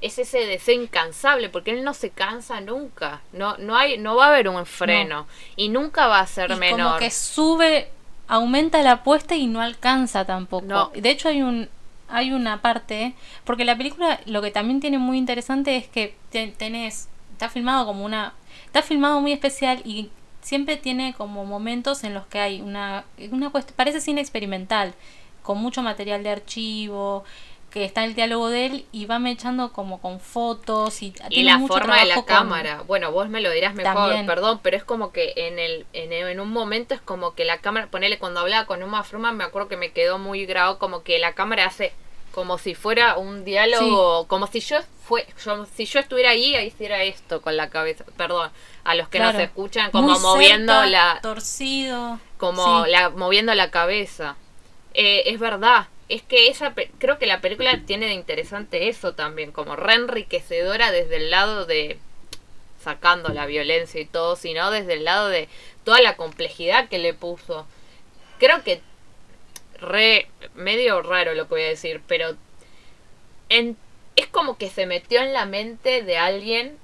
es 0.00 0.18
ese 0.18 0.38
deseo 0.46 0.80
incansable, 0.82 1.48
porque 1.48 1.70
él 1.70 1.84
no 1.84 1.94
se 1.94 2.10
cansa 2.10 2.60
nunca, 2.60 3.20
no, 3.32 3.56
no 3.58 3.76
hay, 3.76 3.98
no 3.98 4.16
va 4.16 4.26
a 4.26 4.28
haber 4.30 4.48
un 4.48 4.66
freno 4.66 5.26
y 5.54 5.68
nunca 5.68 6.08
va 6.08 6.18
a 6.20 6.26
ser 6.26 6.50
Y 6.50 6.56
menor. 6.56 6.80
como 6.86 6.96
que 6.98 7.10
sube, 7.10 7.88
aumenta 8.26 8.82
la 8.82 8.92
apuesta 8.92 9.36
y 9.36 9.46
no 9.46 9.60
alcanza 9.60 10.24
tampoco. 10.24 10.66
No. 10.66 10.90
De 10.94 11.08
hecho 11.10 11.28
hay 11.28 11.42
un 11.42 11.68
hay 12.08 12.32
una 12.32 12.60
parte, 12.60 13.14
porque 13.44 13.64
la 13.64 13.76
película 13.76 14.20
lo 14.26 14.42
que 14.42 14.50
también 14.50 14.80
tiene 14.80 14.98
muy 14.98 15.16
interesante 15.16 15.76
es 15.76 15.86
que 15.88 16.14
te- 16.30 16.48
tenés, 16.48 17.08
está 17.32 17.48
filmado 17.48 17.86
como 17.86 18.04
una, 18.04 18.34
está 18.66 18.82
filmado 18.82 19.20
muy 19.22 19.32
especial 19.32 19.80
y 19.86 20.10
siempre 20.42 20.76
tiene 20.76 21.14
como 21.16 21.46
momentos 21.46 22.04
en 22.04 22.12
los 22.12 22.26
que 22.26 22.38
hay 22.38 22.60
una, 22.60 23.04
una 23.30 23.50
parece 23.50 24.02
cine 24.02 24.20
experimental, 24.20 24.92
con 25.42 25.58
mucho 25.58 25.82
material 25.82 26.22
de 26.22 26.30
archivo, 26.30 27.24
que 27.70 27.84
está 27.86 28.04
el 28.04 28.14
diálogo 28.14 28.50
de 28.50 28.66
él 28.66 28.86
y 28.92 29.06
va 29.06 29.18
echando 29.30 29.72
como 29.72 29.98
con 30.00 30.20
fotos 30.20 31.00
y, 31.00 31.06
y 31.06 31.12
tiene 31.30 31.52
la 31.52 31.58
mucho 31.58 31.72
forma 31.72 31.98
de 32.00 32.04
la 32.04 32.14
con- 32.16 32.24
cámara. 32.24 32.82
Bueno, 32.86 33.10
vos 33.12 33.28
me 33.30 33.40
lo 33.40 33.50
dirás 33.50 33.74
mejor, 33.74 33.94
También. 33.94 34.26
perdón, 34.26 34.60
pero 34.62 34.76
es 34.76 34.84
como 34.84 35.10
que 35.10 35.32
en 35.36 35.58
el 35.58 35.86
en, 35.94 36.12
en 36.12 36.38
un 36.40 36.50
momento 36.50 36.94
es 36.94 37.00
como 37.00 37.34
que 37.34 37.46
la 37.46 37.58
cámara, 37.58 37.86
ponele 37.86 38.18
cuando 38.18 38.40
hablaba 38.40 38.66
con 38.66 38.82
Uma 38.82 39.02
Thurman, 39.02 39.36
me 39.38 39.44
acuerdo 39.44 39.68
que 39.68 39.78
me 39.78 39.90
quedó 39.92 40.18
muy 40.18 40.44
grabado 40.44 40.78
como 40.78 41.02
que 41.02 41.18
la 41.18 41.32
cámara 41.32 41.64
hace 41.64 41.94
como 42.32 42.56
si 42.58 42.74
fuera 42.74 43.16
un 43.18 43.44
diálogo, 43.44 44.26
como 44.26 44.46
si 44.46 44.60
yo 44.60 44.78
fue 45.04 45.26
yo, 45.44 45.66
si 45.74 45.84
yo 45.86 45.98
estuviera 46.00 46.30
ahí 46.30 46.54
e 46.54 46.64
hiciera 46.66 47.02
esto 47.02 47.40
con 47.42 47.56
la 47.56 47.68
cabeza, 47.70 48.04
perdón, 48.18 48.50
a 48.84 48.94
los 48.94 49.08
que 49.08 49.18
Claro. 49.18 49.32
nos 49.34 49.42
escuchan 49.42 49.90
como 49.90 50.08
Muy 50.08 50.18
moviendo 50.18 50.72
cerca, 50.74 50.86
la 50.90 51.18
torcido 51.22 52.18
como 52.38 52.84
sí. 52.84 52.90
la 52.90 53.08
moviendo 53.10 53.54
la 53.54 53.70
cabeza. 53.70 54.36
Eh, 54.94 55.22
es 55.26 55.38
verdad, 55.38 55.88
es 56.08 56.22
que 56.22 56.54
pe- 56.74 56.90
creo 56.98 57.18
que 57.18 57.26
la 57.26 57.40
película 57.40 57.80
tiene 57.86 58.06
de 58.06 58.12
interesante 58.14 58.88
eso 58.88 59.14
también, 59.14 59.52
como 59.52 59.76
re 59.76 59.94
enriquecedora 59.94 60.90
desde 60.92 61.16
el 61.16 61.30
lado 61.30 61.64
de 61.66 61.98
sacando 62.82 63.28
la 63.30 63.46
violencia 63.46 64.00
y 64.00 64.06
todo, 64.06 64.36
sino 64.36 64.70
desde 64.70 64.94
el 64.94 65.04
lado 65.04 65.28
de 65.28 65.48
toda 65.84 66.00
la 66.00 66.16
complejidad 66.16 66.88
que 66.88 66.98
le 66.98 67.14
puso. 67.14 67.66
Creo 68.38 68.62
que 68.64 68.80
re 69.80 70.28
medio 70.54 71.02
raro 71.02 71.34
lo 71.34 71.44
que 71.44 71.54
voy 71.54 71.62
a 71.62 71.68
decir, 71.68 72.02
pero 72.06 72.36
en, 73.48 73.76
es 74.16 74.26
como 74.26 74.56
que 74.58 74.68
se 74.70 74.86
metió 74.86 75.20
en 75.20 75.32
la 75.32 75.46
mente 75.46 76.02
de 76.02 76.16
alguien 76.18 76.78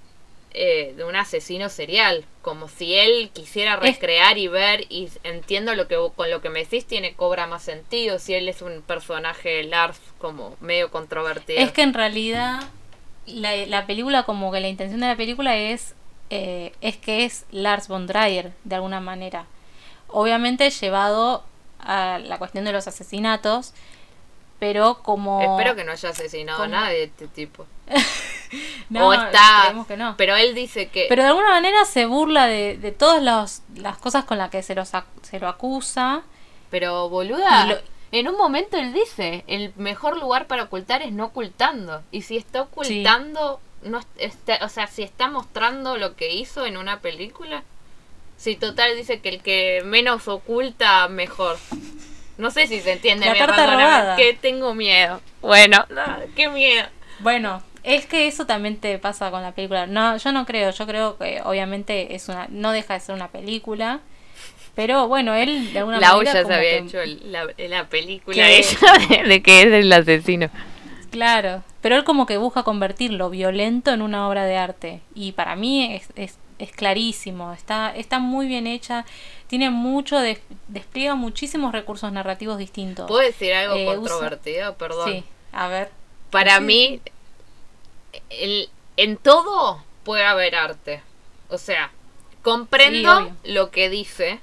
eh, 0.53 0.95
de 0.97 1.05
un 1.05 1.15
asesino 1.17 1.69
serial, 1.69 2.25
como 2.43 2.69
si 2.69 2.95
él 2.95 3.31
quisiera 3.33 3.77
recrear 3.77 4.39
y 4.39 4.49
ver 4.49 4.87
y 4.89 5.09
entiendo 5.23 5.75
lo 5.75 5.89
que 5.89 5.97
con 6.17 6.31
lo 6.31 6.41
que 6.41 6.49
me 6.49 6.61
decís 6.61 6.87
tiene 6.87 7.15
cobra 7.15 7.47
más 7.47 7.63
sentido 7.63 8.19
si 8.19 8.35
él 8.35 8.49
es 8.49 8.63
un 8.63 8.83
personaje 8.83 9.63
Lars 9.65 10.01
como 10.19 10.57
medio 10.61 10.91
controvertido. 10.91 11.61
Es 11.61 11.73
que 11.73 11.83
en 11.83 11.93
realidad 11.95 12.61
la, 13.27 13.55
la 13.67 13.87
película, 13.87 14.23
como 14.23 14.51
que 14.51 14.61
la 14.61 14.69
intención 14.69 15.01
de 15.01 15.07
la 15.09 15.17
película 15.17 15.57
es, 15.57 15.95
eh, 16.31 16.73
es 16.81 16.97
que 16.97 17.25
es 17.25 17.45
Lars 17.51 17.89
von 17.89 18.07
Trier, 18.07 18.53
de 18.65 18.75
alguna 18.77 19.01
manera. 19.01 19.45
Obviamente 20.09 20.71
llevado 20.71 21.45
a 21.81 22.19
la 22.19 22.39
cuestión 22.39 22.65
de 22.65 22.73
los 22.73 22.89
asesinatos, 22.89 23.75
pero 24.59 25.03
como... 25.03 25.41
Espero 25.59 25.77
que 25.77 25.85
no 25.85 25.93
haya 25.93 26.09
asesinado 26.09 26.63
a 26.63 26.67
como- 26.67 26.81
nadie 26.81 26.97
de 26.99 27.05
este 27.05 27.29
tipo. 27.29 27.67
No, 28.91 29.09
o 29.09 29.13
está, 29.13 29.75
que 29.87 29.97
no. 29.97 30.15
pero 30.17 30.35
él 30.37 30.55
dice 30.55 30.89
que 30.89 31.07
Pero 31.09 31.23
de 31.23 31.29
alguna 31.29 31.51
manera 31.51 31.85
se 31.85 32.07
burla 32.07 32.47
de, 32.47 32.77
de 32.79 32.93
todas 32.93 33.23
los- 33.23 33.63
las 33.81 33.99
cosas 33.99 34.25
con 34.25 34.39
las 34.39 34.51
que 34.51 34.63
se, 34.63 34.75
los 34.75 34.91
se 35.23 35.39
lo 35.41 35.49
acusa. 35.49 36.23
Pero 36.71 37.09
boluda, 37.09 37.67
lo- 37.67 37.79
en 38.13 38.29
un 38.29 38.37
momento 38.39 38.77
él 38.79 38.93
dice, 38.93 39.45
el 39.47 39.73
mejor 39.77 40.19
lugar 40.19 40.47
para 40.47 40.65
ocultar 40.65 41.03
es 41.03 41.13
no 41.13 41.27
ocultando. 41.27 42.03
Y 42.11 42.23
si 42.23 42.37
está 42.39 42.63
ocultando, 42.63 43.61
no 43.83 44.01
está, 44.17 44.59
o 44.65 44.69
sea, 44.69 44.87
si 44.87 45.03
está 45.03 45.29
mostrando 45.29 45.97
lo 45.99 46.17
que 46.17 46.33
hizo 46.33 46.65
en 46.67 46.77
una 46.79 47.01
película, 47.01 47.63
si 48.39 48.57
total 48.57 48.97
dice 48.97 49.21
que 49.21 49.29
el 49.31 49.43
que 49.43 49.83
menos 49.85 50.29
oculta, 50.29 51.09
mejor. 51.09 51.59
No 52.39 52.51
sé 52.53 52.67
si 52.69 52.81
se 52.81 52.93
entiende 52.93 53.27
La 53.27 53.33
mi 53.33 53.39
carta 53.41 53.67
robada. 53.67 54.17
que 54.17 54.33
tengo 54.33 54.73
miedo. 54.75 55.21
Bueno, 55.43 55.85
no, 55.91 56.03
qué 56.37 56.49
miedo. 56.49 56.87
Bueno, 57.21 57.63
es 57.83 58.07
que 58.07 58.27
eso 58.27 58.47
también 58.47 58.77
te 58.77 58.99
pasa 58.99 59.31
con 59.31 59.43
la 59.43 59.53
película. 59.53 59.87
No, 59.87 60.17
yo 60.17 60.33
no 60.33 60.47
creo, 60.47 60.71
yo 60.71 60.87
creo 60.87 61.19
que 61.19 61.41
obviamente 61.45 62.15
es 62.15 62.29
una, 62.29 62.47
no 62.51 62.73
deja 62.73 62.95
de 62.95 63.01
ser 63.01 63.15
una 63.15 63.29
película. 63.29 64.01
Pero 64.75 65.09
bueno, 65.09 65.35
él 65.35 65.73
de 65.73 65.81
alguna 65.81 65.99
La 65.99 66.13
manera 66.15 66.19
olla 66.33 66.47
se 66.47 66.55
había 66.55 66.71
que- 66.71 66.79
hecho 66.79 66.99
la, 67.27 67.47
la 67.57 67.89
película 67.89 68.37
que- 68.37 68.59
ella 68.59 68.79
de, 69.23 69.29
de 69.29 69.43
que 69.43 69.63
es 69.63 69.73
el 69.73 69.93
asesino. 69.93 70.51
Claro, 71.11 71.65
pero 71.81 71.97
él 71.97 72.05
como 72.05 72.27
que 72.27 72.37
busca 72.37 72.63
convertir 72.63 73.13
lo 73.13 73.31
violento 73.31 73.93
en 73.93 74.03
una 74.03 74.29
obra 74.29 74.45
de 74.45 74.57
arte. 74.57 75.01
Y 75.15 75.33
para 75.33 75.57
mí 75.57 75.95
es, 75.97 76.09
es, 76.17 76.39
es 76.61 76.71
clarísimo, 76.73 77.53
está, 77.55 77.93
está 77.97 78.19
muy 78.21 78.47
bien 78.47 78.67
hecha, 78.67 79.05
tiene 79.49 79.71
mucho, 79.71 80.19
des- 80.21 80.43
despliega 80.69 81.15
muchísimos 81.17 81.73
recursos 81.73 82.13
narrativos 82.13 82.59
distintos. 82.59 83.07
¿Puedo 83.09 83.23
decir 83.23 83.55
algo 83.55 83.75
Eh, 83.75 83.85
usa- 83.87 83.97
controvertido? 83.97 84.75
Perdón. 84.77 85.11
Sí, 85.11 85.25
a 85.53 85.67
ver. 85.69 85.91
Para 86.31 86.59
Sí. 86.59 86.63
mí, 86.65 87.01
el- 88.31 88.69
en 88.97 89.17
todo 89.17 89.83
puede 90.05 90.25
haber 90.25 90.55
arte. 90.55 91.03
O 91.49 91.59
sea, 91.59 91.91
comprendo 92.43 93.21
Sí, 93.43 93.53
lo 93.53 93.71
que 93.71 93.89
dice, 93.91 94.41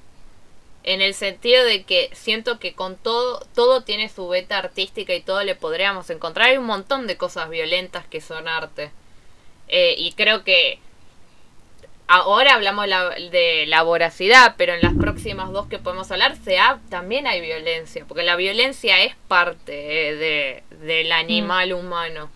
en 0.83 1.01
el 1.01 1.13
sentido 1.13 1.63
de 1.65 1.83
que 1.83 2.09
siento 2.13 2.59
que 2.59 2.73
con 2.73 2.95
todo, 2.95 3.45
todo 3.55 3.81
tiene 3.81 4.07
su 4.09 4.27
beta 4.27 4.57
artística 4.57 5.13
y 5.13 5.21
todo 5.21 5.43
le 5.43 5.55
podríamos 5.55 6.09
encontrar. 6.09 6.49
Hay 6.49 6.57
un 6.57 6.65
montón 6.65 7.07
de 7.07 7.17
cosas 7.17 7.49
violentas 7.49 8.05
que 8.05 8.21
son 8.21 8.47
arte. 8.47 8.91
Eh, 9.67 9.95
y 9.97 10.11
creo 10.13 10.43
que 10.43 10.79
ahora 12.07 12.53
hablamos 12.53 12.87
la- 12.87 13.09
de 13.09 13.65
la 13.67 13.81
voracidad, 13.81 14.53
pero 14.57 14.73
en 14.75 14.81
las 14.81 14.93
próximas 14.93 15.51
dos 15.51 15.67
que 15.67 15.79
podemos 15.79 16.11
hablar 16.11 16.37
se 16.43 16.59
ha- 16.59 16.79
también 16.89 17.25
hay 17.25 17.41
violencia, 17.41 18.05
porque 18.07 18.21
la 18.23 18.35
violencia 18.35 19.01
es 19.03 19.15
parte 19.27 20.09
eh, 20.09 20.15
de, 20.15 20.63
del 20.85 21.11
animal 21.11 21.73
humano. 21.73 22.29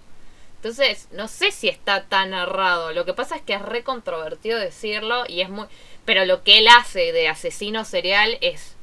Entonces, 0.62 1.08
no 1.14 1.30
sé 1.30 1.52
si 1.52 1.70
está 1.70 2.04
tan 2.04 2.34
errado. 2.34 2.92
Lo 2.92 3.06
que 3.06 3.14
pasa 3.14 3.38
es 3.38 3.42
que 3.42 3.54
es 3.54 3.62
re 3.62 3.84
controvertido 3.84 4.60
decirlo 4.60 5.24
y 5.28 5.40
es 5.42 5.50
muy... 5.50 5.66
Pero 6.04 6.26
lo 6.26 6.44
que 6.44 6.58
él 6.58 6.68
hace 6.68 7.14
de 7.14 7.30
asesino 7.30 7.86
serial 7.86 8.38
es 8.42 8.76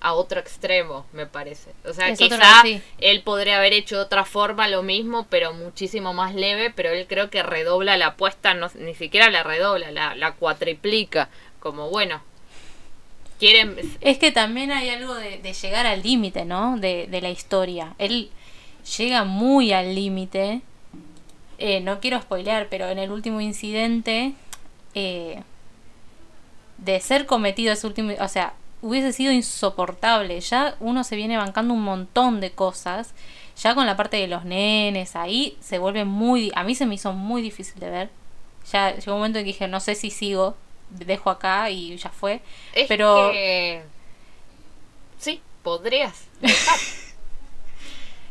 a 0.00 0.12
otro 0.12 0.38
extremo, 0.40 1.06
me 1.14 1.24
parece. 1.26 1.70
O 1.88 1.94
sea, 1.94 2.08
Es 2.08 2.20
otro- 2.20 2.36
quizá 2.36 2.60
sí. 2.62 2.82
él 2.98 3.22
podría 3.22 3.56
haber 3.56 3.72
hecho 3.72 3.96
de 3.96 4.02
otra 4.02 4.26
forma 4.26 4.68
lo 4.68 4.82
mismo, 4.82 5.26
pero 5.30 5.54
muchísimo 5.54 6.12
más 6.12 6.34
leve, 6.34 6.70
pero 6.70 6.90
él 6.90 7.06
creo 7.08 7.30
que 7.30 7.42
redobla 7.42 7.96
la 7.96 8.08
apuesta, 8.08 8.52
no, 8.52 8.70
ni 8.74 8.94
siquiera 8.94 9.30
la 9.30 9.42
redobla, 9.42 9.90
la, 9.92 10.14
la 10.14 10.32
cuatriplica. 10.34 11.30
Como, 11.60 11.88
bueno, 11.88 12.20
quieren... 13.38 13.76
Es 14.00 14.18
que 14.18 14.32
también 14.32 14.70
hay 14.70 14.90
algo 14.90 15.14
de, 15.14 15.38
de 15.38 15.52
llegar 15.54 15.86
al 15.86 16.02
límite, 16.02 16.44
¿no? 16.44 16.76
De, 16.78 17.06
de 17.06 17.20
la 17.22 17.30
historia. 17.30 17.94
Él 17.98 18.30
llega 18.98 19.24
muy 19.24 19.72
al 19.72 19.94
límite. 19.94 20.60
Eh, 21.58 21.80
no 21.80 22.00
quiero 22.00 22.20
spoilear, 22.20 22.68
pero 22.68 22.88
en 22.88 22.98
el 22.98 23.10
último 23.10 23.40
incidente, 23.40 24.34
eh, 24.94 25.42
de 26.78 27.00
ser 27.00 27.26
cometido 27.26 27.72
ese 27.72 27.86
último, 27.86 28.12
o 28.20 28.28
sea, 28.28 28.54
hubiese 28.82 29.12
sido 29.12 29.32
insoportable. 29.32 30.40
Ya 30.40 30.76
uno 30.80 31.04
se 31.04 31.16
viene 31.16 31.36
bancando 31.36 31.74
un 31.74 31.82
montón 31.82 32.40
de 32.40 32.50
cosas. 32.50 33.14
Ya 33.56 33.74
con 33.74 33.86
la 33.86 33.96
parte 33.96 34.18
de 34.18 34.28
los 34.28 34.44
nenes, 34.44 35.16
ahí 35.16 35.56
se 35.60 35.78
vuelve 35.78 36.04
muy... 36.04 36.52
A 36.54 36.62
mí 36.62 36.74
se 36.74 36.84
me 36.84 36.94
hizo 36.94 37.12
muy 37.12 37.40
difícil 37.40 37.80
de 37.80 37.90
ver. 37.90 38.10
Ya 38.70 38.94
llegó 38.94 39.12
un 39.12 39.18
momento 39.18 39.38
en 39.38 39.44
que 39.44 39.52
dije, 39.52 39.68
no 39.68 39.80
sé 39.80 39.94
si 39.94 40.10
sigo, 40.10 40.56
dejo 40.90 41.30
acá 41.30 41.70
y 41.70 41.96
ya 41.96 42.10
fue. 42.10 42.42
Es 42.74 42.86
pero 42.86 43.30
que... 43.32 43.82
Sí, 45.18 45.40
podrías. 45.62 46.24
dejar. 46.40 46.78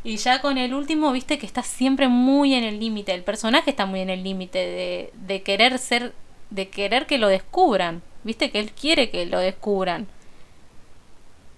Y 0.05 0.17
ya 0.17 0.39
con 0.39 0.59
el 0.59 0.75
último, 0.75 1.11
viste 1.11 1.39
que 1.39 1.47
está 1.47 1.63
siempre 1.63 2.07
muy 2.07 2.53
en 2.53 2.63
el 2.63 2.79
límite. 2.79 3.11
El 3.11 3.23
personaje 3.23 3.71
está 3.71 3.87
muy 3.87 4.01
en 4.01 4.11
el 4.11 4.23
límite 4.23 4.59
de, 4.59 5.11
de 5.13 5.41
querer 5.41 5.79
ser, 5.79 6.13
de 6.51 6.69
querer 6.69 7.07
que 7.07 7.17
lo 7.17 7.27
descubran. 7.27 8.03
Viste 8.23 8.51
que 8.51 8.59
él 8.59 8.71
quiere 8.71 9.09
que 9.09 9.25
lo 9.25 9.39
descubran. 9.39 10.07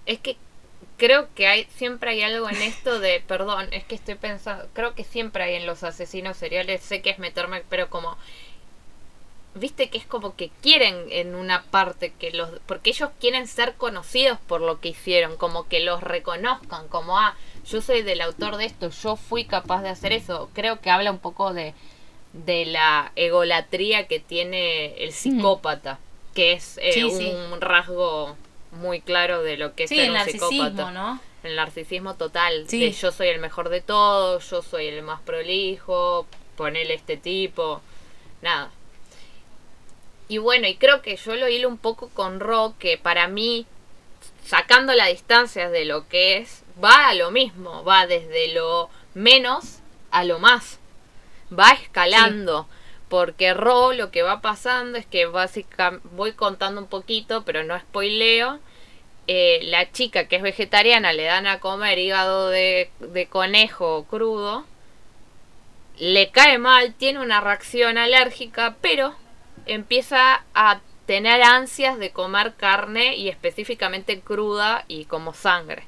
Es 0.06 0.20
que 0.20 0.38
creo 0.96 1.28
que 1.36 1.48
hay 1.48 1.68
siempre 1.76 2.12
hay 2.12 2.22
algo 2.24 2.50
en 2.50 2.62
esto 2.62 3.02
de, 3.02 3.22
perdón, 3.28 3.68
es 3.72 3.84
que 3.84 3.96
estoy 3.96 4.16
pensando, 4.16 4.66
creo 4.72 4.96
que 4.96 5.04
siempre 5.04 5.44
hay 5.44 5.56
en 5.56 5.66
los 5.66 5.84
asesinos 5.84 6.38
seriales, 6.38 6.82
sé 6.82 7.02
que 7.02 7.10
es 7.10 7.20
meterme, 7.20 7.64
pero 7.70 7.90
como 7.90 8.18
viste 9.56 9.90
que 9.90 9.98
es 9.98 10.06
como 10.06 10.36
que 10.36 10.52
quieren 10.62 11.06
en 11.10 11.36
una 11.36 11.64
parte 11.64 12.14
que 12.18 12.32
los 12.32 12.50
porque 12.66 12.92
ellos 12.92 13.10
quieren 13.20 13.48
ser 13.48 13.76
conocidos 13.76 14.40
por 14.48 14.62
lo 14.62 14.80
que 14.80 14.90
hicieron, 14.90 15.38
como 15.38 15.68
que 15.68 15.80
los 15.82 16.02
reconozcan, 16.02 16.88
como 16.88 17.18
ah, 17.18 17.36
yo 17.70 17.82
soy 17.82 18.02
del 18.02 18.22
autor 18.22 18.58
de 18.58 18.66
esto, 18.66 18.90
yo 18.90 19.16
fui 19.16 19.46
capaz 19.46 19.82
de 19.82 19.90
hacer 19.90 20.14
eso. 20.14 20.50
Creo 20.54 20.80
que 20.82 20.90
habla 20.90 21.12
un 21.12 21.20
poco 21.20 21.54
de 21.54 21.74
de 22.34 22.66
la 22.66 23.12
egolatría 23.16 24.08
que 24.08 24.20
tiene 24.20 24.94
el 25.04 25.12
psicópata, 25.12 25.98
que 26.36 26.52
es 26.52 26.78
eh, 26.84 26.92
Sí, 26.92 27.04
un 27.04 27.18
sí. 27.18 27.34
rasgo 27.60 28.36
muy 28.74 29.02
claro 29.02 29.42
de 29.42 29.58
lo 29.58 29.74
que 29.76 29.86
es 29.86 29.90
Sí, 29.90 29.96
ser 29.96 30.06
el 30.08 30.14
narcisismo, 30.14 30.50
psicópata. 30.50 30.92
¿no? 30.92 31.20
El 31.44 31.56
narcisismo 31.56 32.16
total, 32.16 32.66
Sí. 32.68 32.80
de 32.80 32.92
yo 32.92 33.12
soy 33.12 33.30
el 33.30 33.40
mejor 33.40 33.70
de 33.70 33.82
todos, 33.82 34.48
yo 34.52 34.62
soy 34.62 34.88
el 34.88 35.02
más 35.04 35.22
prolijo, 35.22 36.28
ponele 36.58 36.94
este 36.94 37.18
tipo, 37.18 37.82
nada. 38.42 38.70
Y 40.28 40.38
bueno, 40.40 40.68
y 40.68 40.76
creo 40.76 41.02
que 41.02 41.16
yo 41.16 41.36
lo 41.36 41.48
hilo 41.48 41.70
un 41.70 41.78
poco 41.78 42.10
con 42.10 42.40
Rock, 42.40 42.78
que 42.78 42.98
para 42.98 43.28
mí, 43.28 43.66
sacando 44.46 44.94
la 44.94 45.08
distancia 45.08 45.70
de 45.70 45.86
lo 45.86 46.08
que 46.10 46.38
es, 46.38 46.64
va 46.84 47.08
a 47.10 47.14
lo 47.14 47.32
mismo, 47.32 47.84
va 47.84 48.08
desde 48.08 48.54
lo 48.54 48.90
menos 49.14 49.80
a 50.12 50.24
lo 50.24 50.40
más, 50.40 50.80
va 51.58 51.72
escalando. 51.72 52.68
Porque 53.10 53.54
Ro 53.54 53.94
lo 53.94 54.12
que 54.12 54.22
va 54.22 54.42
pasando 54.42 54.98
es 54.98 55.06
que 55.06 55.26
básicamente 55.28 56.06
voy 56.12 56.34
contando 56.34 56.82
un 56.82 56.88
poquito, 56.88 57.44
pero 57.46 57.64
no 57.64 57.80
spoileo. 57.80 58.60
eh, 59.28 59.60
la 59.64 59.92
chica 59.92 60.28
que 60.28 60.38
es 60.38 60.42
vegetariana 60.42 61.14
le 61.14 61.24
dan 61.26 61.48
a 61.48 61.60
comer 61.60 62.00
hígado 62.00 62.50
de, 62.50 62.90
de 63.00 63.28
conejo 63.28 64.06
crudo. 64.10 64.66
Le 65.98 66.32
cae 66.32 66.58
mal, 66.60 66.94
tiene 66.94 67.20
una 67.20 67.42
reacción 67.42 67.98
alérgica, 67.98 68.78
pero 68.82 69.16
empieza 69.66 70.44
a 70.54 70.80
tener 71.06 71.42
ansias 71.42 71.98
de 72.00 72.12
comer 72.12 72.56
carne 72.56 73.16
y 73.16 73.30
específicamente 73.30 74.22
cruda 74.22 74.86
y 74.88 75.06
como 75.06 75.34
sangre. 75.34 75.84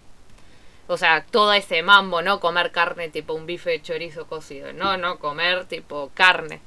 O 0.89 0.97
sea, 0.97 1.23
todo 1.30 1.54
ese 1.54 1.84
mambo, 1.84 2.21
no 2.23 2.39
comer 2.39 2.71
carne 2.71 3.10
tipo 3.10 3.34
un 3.34 3.45
bife 3.45 3.69
de 3.69 3.82
chorizo 3.82 4.28
cocido, 4.28 4.73
no, 4.73 4.97
no 4.97 5.19
comer 5.19 5.65
tipo 5.65 6.12
carne. 6.15 6.62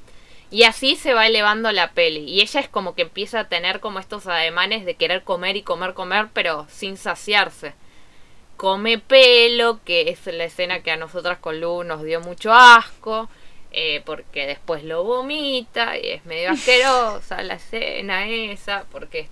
Y 0.50 0.64
así 0.64 0.96
se 0.96 1.14
va 1.14 1.26
elevando 1.26 1.72
la 1.72 1.92
peli. 1.92 2.20
Y 2.30 2.40
ella 2.42 2.60
es 2.60 2.68
como 2.68 2.94
que 2.94 3.02
empieza 3.02 3.40
a 3.40 3.48
tener 3.48 3.80
como 3.80 3.98
estos 3.98 4.26
ademanes 4.26 4.84
de 4.84 4.94
querer 4.96 5.24
comer 5.24 5.56
y 5.56 5.62
comer, 5.62 5.94
comer, 5.94 6.28
pero 6.32 6.66
sin 6.70 6.96
saciarse. 6.96 7.74
Come 8.56 8.98
pelo, 8.98 9.80
que 9.84 10.10
es 10.10 10.26
la 10.26 10.44
escena 10.44 10.82
que 10.82 10.90
a 10.92 10.96
nosotras 10.96 11.38
con 11.38 11.60
Lu 11.60 11.84
nos 11.84 12.02
dio 12.04 12.20
mucho 12.20 12.52
asco. 12.52 13.28
eh, 13.72 14.02
porque 14.04 14.46
después 14.46 14.84
lo 14.84 15.02
vomita 15.04 15.98
y 15.98 16.10
es 16.10 16.24
medio 16.26 16.50
asquerosa 16.52 17.42
la 17.42 17.54
escena 17.54 18.26
esa, 18.28 18.84
porque 18.92 19.28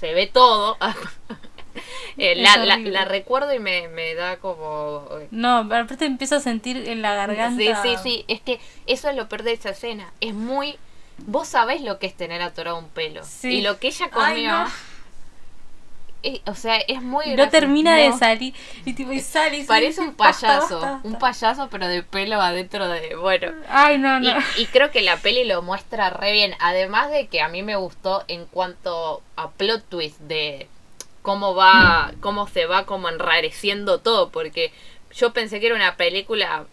se 0.00 0.14
ve 0.14 0.26
todo. 0.26 0.76
Eh, 2.16 2.36
la, 2.36 2.56
la- 2.58 3.04
recuerdo 3.04 3.52
y 3.52 3.58
me, 3.58 3.88
me 3.88 4.14
da 4.14 4.36
como... 4.36 5.08
eh, 5.20 5.26
No, 5.32 5.66
pero 5.68 5.82
aparte 5.82 6.04
empiezo 6.04 6.36
a 6.36 6.40
sentir 6.40 6.76
en 6.88 7.02
la 7.02 7.14
garganta. 7.14 7.82
Sí, 7.82 7.88
sí, 7.90 7.96
sí. 8.02 8.24
Es 8.28 8.40
que 8.40 8.60
eso 8.86 9.08
es 9.10 9.16
lo 9.16 9.28
peor 9.28 9.42
de 9.42 9.52
esa 9.52 9.70
escena. 9.70 10.12
Es 10.20 10.32
muy. 10.34 10.76
Vos 11.18 11.48
sabés 11.48 11.80
lo 11.80 11.98
que 11.98 12.06
es 12.06 12.14
tener 12.14 12.40
atorado 12.42 12.78
un 12.78 12.88
pelo. 12.88 13.22
Sí. 13.24 13.48
Y 13.58 13.60
lo 13.62 13.78
que 13.80 13.88
ella 13.88 14.08
Ay, 14.12 14.34
comió. 14.44 14.50
no. 14.52 14.66
eh, 16.22 16.40
o 16.46 16.54
sea, 16.54 16.76
es 16.76 17.02
muy. 17.02 17.24
Y 17.26 17.30
no 17.30 17.34
gracioso. 17.36 17.50
termina 17.60 17.96
de 17.96 18.12
salir. 18.12 18.54
Y 18.84 18.94
tipo, 18.94 19.12
y 19.12 19.20
sale 19.20 19.58
y 19.58 19.64
Parece 19.64 20.00
y 20.02 20.04
un 20.04 20.16
basta, 20.16 20.46
payaso. 20.46 20.80
basta, 20.80 21.00
Un 21.02 21.18
payaso, 21.18 21.68
pero 21.70 21.86
de 21.88 22.02
pelo 22.02 22.40
adentro 22.40 22.88
de. 22.88 23.14
Bueno. 23.16 23.52
Ay, 23.68 23.98
no, 23.98 24.18
Y, 24.20 24.32
no. 24.32 24.38
y 24.56 24.66
creo 24.66 24.90
que 24.90 25.02
la 25.02 25.16
peli 25.18 25.44
lo 25.44 25.62
muestra 25.62 26.10
re 26.10 26.32
bien. 26.32 26.54
Además 26.60 27.10
de 27.10 27.26
que 27.26 27.40
a 27.42 27.48
mí 27.48 27.62
me 27.62 27.76
gustó 27.76 28.24
en 28.28 28.46
cuanto 28.46 29.22
a 29.36 29.50
plot 29.50 29.84
twist 29.88 30.18
de 30.20 30.68
cómo 31.24 31.54
va, 31.54 32.12
cómo 32.20 32.46
se 32.46 32.66
va 32.66 32.84
como 32.84 33.08
enrareciendo 33.08 33.98
todo. 33.98 34.28
Porque 34.30 34.72
yo 35.16 35.32
pensé 35.32 35.58
que 35.58 35.66
era 35.66 35.74
una 35.74 35.96
película 35.96 36.66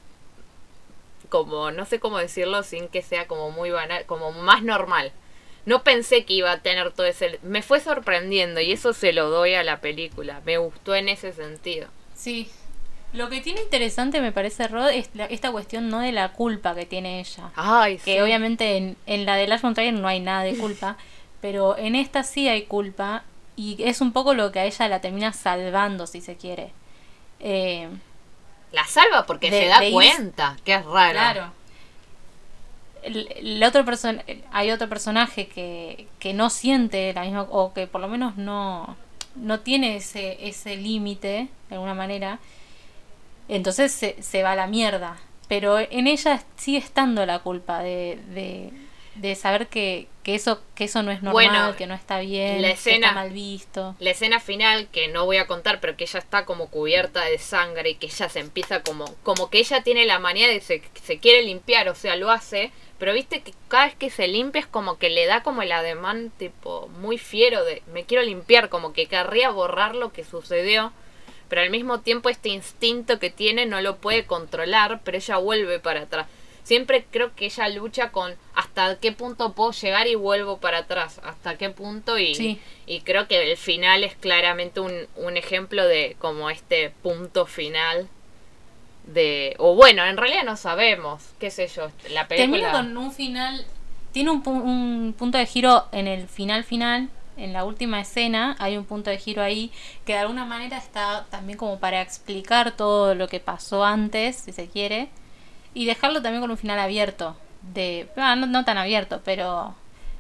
como, 1.30 1.72
no 1.72 1.86
sé 1.86 2.00
cómo 2.00 2.18
decirlo 2.18 2.62
sin 2.62 2.90
que 2.90 3.02
sea 3.02 3.26
como 3.28 3.52
muy 3.52 3.72
banal, 3.72 4.06
como 4.06 4.32
más 4.34 4.62
normal. 4.64 5.12
No 5.66 5.84
pensé 5.84 6.26
que 6.26 6.34
iba 6.34 6.52
a 6.52 6.60
tener 6.62 6.92
todo 6.92 7.06
ese... 7.08 7.40
Me 7.44 7.62
fue 7.62 7.80
sorprendiendo 7.80 8.60
y 8.60 8.72
eso 8.74 8.94
se 8.94 9.14
lo 9.14 9.30
doy 9.30 9.54
a 9.54 9.64
la 9.64 9.80
película. 9.80 10.42
Me 10.46 10.58
gustó 10.58 10.96
en 10.96 11.08
ese 11.08 11.32
sentido. 11.32 11.88
Sí. 12.14 12.50
Lo 13.14 13.30
que 13.30 13.42
tiene 13.42 13.62
interesante, 13.62 14.20
me 14.22 14.32
parece, 14.32 14.68
Rod, 14.68 14.90
es 14.90 15.10
la- 15.14 15.26
esta 15.26 15.52
cuestión 15.52 15.90
no 15.90 16.00
de 16.00 16.12
la 16.12 16.34
culpa 16.34 16.76
que 16.76 16.86
tiene 16.86 17.20
ella. 17.20 17.52
Ay, 17.56 17.98
Que 18.00 18.16
sí. 18.16 18.20
obviamente 18.20 18.76
en, 18.78 18.98
en 19.06 19.26
la 19.26 19.36
de 19.36 19.48
Last 19.48 19.64
Trier 19.76 19.94
no 19.94 20.08
hay 20.08 20.20
nada 20.20 20.44
de 20.44 20.58
culpa, 20.58 20.98
pero 21.42 21.78
en 21.78 21.96
esta 21.96 22.24
sí 22.24 22.50
hay 22.50 22.64
culpa 22.64 23.24
y 23.78 23.84
es 23.84 24.02
un 24.02 24.12
poco 24.13 24.34
lo 24.34 24.52
que 24.52 24.60
a 24.60 24.65
ella 24.65 24.88
la 24.88 25.02
termina 25.02 25.34
salvando, 25.34 26.08
si 26.08 26.21
se 26.21 26.36
quiere. 26.38 26.71
Eh, 27.39 27.89
La 28.71 28.86
salva 28.86 29.26
porque 29.26 29.52
de- 29.52 29.62
se 29.62 29.67
da 29.67 29.80
cuenta, 29.91 30.58
que 30.63 30.74
es 30.76 30.86
raro. 30.86 31.12
Claro. 31.13 31.52
El, 33.04 33.28
el 33.36 33.63
otro 33.63 33.84
person 33.84 34.21
hay 34.52 34.69
otro 34.69 34.88
personaje 34.88 35.47
que, 35.47 36.08
que 36.19 36.34
no 36.34 36.50
siente 36.52 37.12
la 37.13 37.24
misma 37.24 37.43
o 37.50 37.74
que 37.74 37.88
por 37.88 38.00
lo 38.00 38.08
menos 38.08 38.38
no 38.38 38.95
no 39.34 39.60
tiene 39.62 39.95
ese 39.95 40.38
ese 40.47 40.76
límite 40.78 41.47
de 41.69 41.76
alguna 41.76 41.95
manera 41.95 42.38
entonces 43.50 43.91
se, 43.91 44.21
se 44.21 44.43
va 44.43 44.52
a 44.52 44.56
la 44.56 44.67
mierda 44.67 45.17
pero 45.47 45.80
en 45.80 46.06
ella 46.08 46.43
sigue 46.58 46.78
estando 46.78 47.26
la 47.26 47.39
culpa 47.39 47.80
de, 47.82 48.19
de, 48.36 48.71
de 49.15 49.36
saber 49.36 49.67
que, 49.67 50.08
que 50.24 50.36
eso 50.36 50.62
que 50.76 50.84
eso 50.84 51.02
no 51.04 51.12
es 51.12 51.24
normal 51.24 51.34
Bueno, 51.48 51.76
que 51.76 51.88
no 51.88 51.96
está 51.96 52.20
bien 52.20 52.62
la 52.62 52.68
que 52.70 52.74
escena- 52.76 53.08
está 53.08 53.20
mal 53.20 53.32
visto 53.32 53.96
La 54.00 54.12
escena 54.12 54.40
final, 54.40 54.88
que 54.92 55.08
no 55.08 55.26
voy 55.26 55.38
a 55.38 55.48
contar, 55.48 55.80
pero 55.80 55.98
que 55.98 56.04
ella 56.04 56.20
está 56.20 56.46
como 56.46 56.68
cubierta 56.70 57.26
de 57.26 57.38
sangre 57.40 57.90
y 57.92 57.96
que 57.96 58.06
ella 58.08 58.30
se 58.30 58.40
empieza 58.40 58.84
como... 58.84 59.06
Como 59.24 59.50
que 59.50 59.60
ella 59.60 59.82
tiene 59.84 60.06
la 60.06 60.20
manía 60.20 60.48
de 60.48 60.62
se, 60.62 60.84
se 61.04 61.18
quiere 61.20 61.44
limpiar, 61.44 61.90
o 61.90 61.96
sea, 61.96 62.16
lo 62.16 62.30
hace, 62.30 62.72
pero 63.00 63.14
viste 63.14 63.42
que 63.42 63.54
cada 63.68 63.86
vez 63.86 63.96
que 63.96 64.12
se 64.12 64.28
limpia 64.28 64.60
es 64.62 64.68
como 64.68 65.00
que 65.00 65.10
le 65.10 65.26
da 65.26 65.42
como 65.42 65.64
el 65.64 65.72
ademán 65.72 66.32
tipo 66.38 66.88
muy 67.00 67.18
fiero 67.18 67.64
de 67.66 67.82
me 67.92 68.04
quiero 68.04 68.24
limpiar, 68.24 68.70
como 68.70 68.94
que 68.94 69.08
querría 69.08 69.50
borrar 69.50 69.96
lo 69.96 70.14
que 70.14 70.24
sucedió, 70.24 70.94
pero 71.50 71.62
al 71.64 71.72
mismo 71.72 72.02
tiempo 72.02 72.30
este 72.30 72.50
instinto 72.50 73.18
que 73.18 73.30
tiene 73.32 73.66
no 73.66 73.82
lo 73.82 73.98
puede 73.98 74.26
controlar, 74.26 75.02
pero 75.04 75.18
ella 75.18 75.38
vuelve 75.38 75.80
para 75.80 76.02
atrás. 76.02 76.28
Siempre 76.63 77.06
creo 77.10 77.34
que 77.36 77.45
ella 77.45 77.67
lucha 77.69 78.12
con 78.12 78.34
hasta 78.56 78.97
qué 79.00 79.12
punto 79.12 79.54
puedo 79.54 79.71
llegar 79.71 80.08
y 80.08 80.15
vuelvo 80.15 80.58
para 80.58 80.80
atrás, 80.80 81.19
hasta 81.24 81.58
qué 81.58 81.69
punto 81.69 82.17
y, 82.19 82.36
Sí. 82.36 82.60
y 82.86 83.02
creo 83.02 83.28
que 83.28 83.52
el 83.52 83.58
final 83.58 84.04
es 84.04 84.15
claramente 84.15 84.80
un, 84.80 84.93
un 85.15 85.38
ejemplo 85.38 85.86
de 85.86 86.15
como 86.19 86.50
este 86.50 86.91
punto 87.02 87.45
final 87.45 88.08
de 89.08 89.56
o 89.58 89.76
bueno 89.76 90.06
en 90.06 90.15
realidad 90.15 90.43
no 90.43 90.56
sabemos 90.56 91.24
qué 91.39 91.50
sé 91.50 91.67
yo 91.67 91.89
la 92.12 92.28
película 92.28 92.60
Termina 92.60 92.71
con 92.71 92.97
un 92.97 93.12
final. 93.12 93.65
Tiene 94.12 94.30
un, 94.30 94.43
pu- 94.43 94.62
un 94.62 95.15
punto 95.17 95.38
de 95.38 95.45
giro 95.45 95.86
en 95.91 96.08
el 96.08 96.28
final 96.28 96.63
final. 96.63 97.10
En 97.38 97.54
la 97.54 97.63
última 97.63 98.00
escena 98.02 98.56
hay 98.60 98.76
un 98.78 98.84
punto 98.86 99.10
de 99.10 99.17
giro 99.17 99.41
ahí 99.41 99.71
que 100.06 100.13
de 100.13 100.19
alguna 100.19 100.45
manera 100.45 100.78
está 100.78 101.26
también 101.32 101.58
como 101.58 101.80
para 101.80 102.02
explicar 102.02 102.76
todo 102.76 103.15
lo 103.15 103.28
que 103.30 103.39
pasó 103.39 103.84
antes, 103.86 104.36
si 104.36 104.52
se 104.52 104.67
quiere, 104.67 105.08
y 105.74 105.86
dejarlo 105.86 106.22
también 106.22 106.42
con 106.42 106.52
un 106.52 106.58
final 106.58 106.80
abierto. 106.80 107.36
De, 107.74 108.10
ah, 108.18 108.36
no, 108.36 108.48
no 108.48 108.66
tan 108.66 108.78
abierto, 108.78 109.22
pero, 109.24 109.76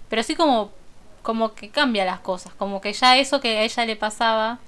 pero 0.09 0.23
sí 0.23 0.35
como, 0.35 0.71
como 1.23 1.53
que 1.53 1.69
cambia 1.69 2.05
las 2.05 2.19
cosas, 2.19 2.53
como 2.53 2.81
que 2.81 2.93
ya 2.93 3.17
eso 3.17 3.41
que 3.41 3.57
a 3.57 3.63
ella 3.63 3.85
le 3.85 3.95
pasaba 3.95 4.59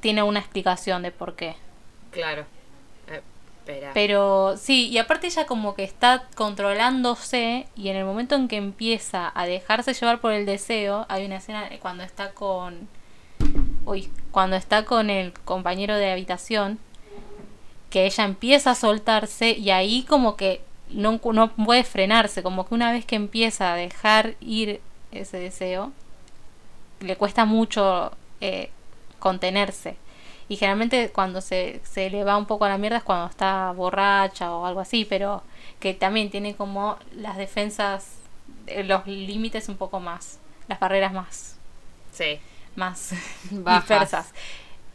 tiene 0.00 0.22
una 0.22 0.40
explicación 0.40 1.02
de 1.02 1.10
por 1.12 1.36
qué. 1.36 1.56
claro 2.10 2.46
Eh, 3.08 3.20
espera 3.58 3.90
Pero 3.92 4.56
sí, 4.56 4.88
y 4.88 4.98
aparte 4.98 5.26
ella 5.26 5.46
como 5.46 5.74
que 5.74 5.84
está 5.84 6.24
controlándose 6.34 7.68
y 7.76 7.88
en 7.88 7.96
el 7.96 8.04
momento 8.04 8.34
en 8.34 8.48
que 8.48 8.56
empieza 8.56 9.30
a 9.34 9.44
dejarse 9.44 9.92
llevar 9.92 10.20
por 10.20 10.32
el 10.32 10.46
deseo, 10.46 11.04
hay 11.08 11.26
una 11.26 11.36
escena 11.36 11.68
cuando 11.80 12.02
está 12.02 12.32
con... 12.32 12.88
Uy, 13.84 14.10
cuando 14.30 14.56
está 14.56 14.84
con 14.84 15.10
el 15.10 15.32
compañero 15.32 15.96
de 15.96 16.12
habitación, 16.12 16.78
que 17.90 18.06
ella 18.06 18.24
empieza 18.24 18.70
a 18.72 18.74
soltarse 18.74 19.50
y 19.50 19.70
ahí 19.70 20.04
como 20.04 20.36
que 20.36 20.62
no, 20.90 21.20
no 21.32 21.52
puede 21.52 21.84
frenarse, 21.84 22.42
como 22.42 22.66
que 22.66 22.74
una 22.74 22.92
vez 22.92 23.04
que 23.04 23.16
empieza 23.16 23.72
a 23.72 23.76
dejar 23.76 24.34
ir 24.40 24.80
ese 25.12 25.38
deseo, 25.38 25.92
le 27.00 27.16
cuesta 27.16 27.44
mucho 27.44 28.12
eh, 28.40 28.70
contenerse. 29.18 29.96
Y 30.48 30.56
generalmente 30.56 31.10
cuando 31.10 31.40
se, 31.40 31.80
se 31.84 32.10
le 32.10 32.24
va 32.24 32.36
un 32.36 32.46
poco 32.46 32.64
a 32.64 32.68
la 32.68 32.78
mierda 32.78 32.98
es 32.98 33.04
cuando 33.04 33.26
está 33.30 33.70
borracha 33.72 34.52
o 34.52 34.66
algo 34.66 34.80
así, 34.80 35.04
pero 35.04 35.42
que 35.78 35.94
también 35.94 36.30
tiene 36.30 36.54
como 36.56 36.98
las 37.14 37.36
defensas, 37.36 38.16
eh, 38.66 38.82
los 38.82 39.06
límites 39.06 39.68
un 39.68 39.76
poco 39.76 40.00
más, 40.00 40.38
las 40.68 40.80
barreras 40.80 41.12
más, 41.12 41.56
Sí. 42.12 42.40
más 42.74 43.12
Bajas. 43.50 43.80
dispersas. 43.82 44.32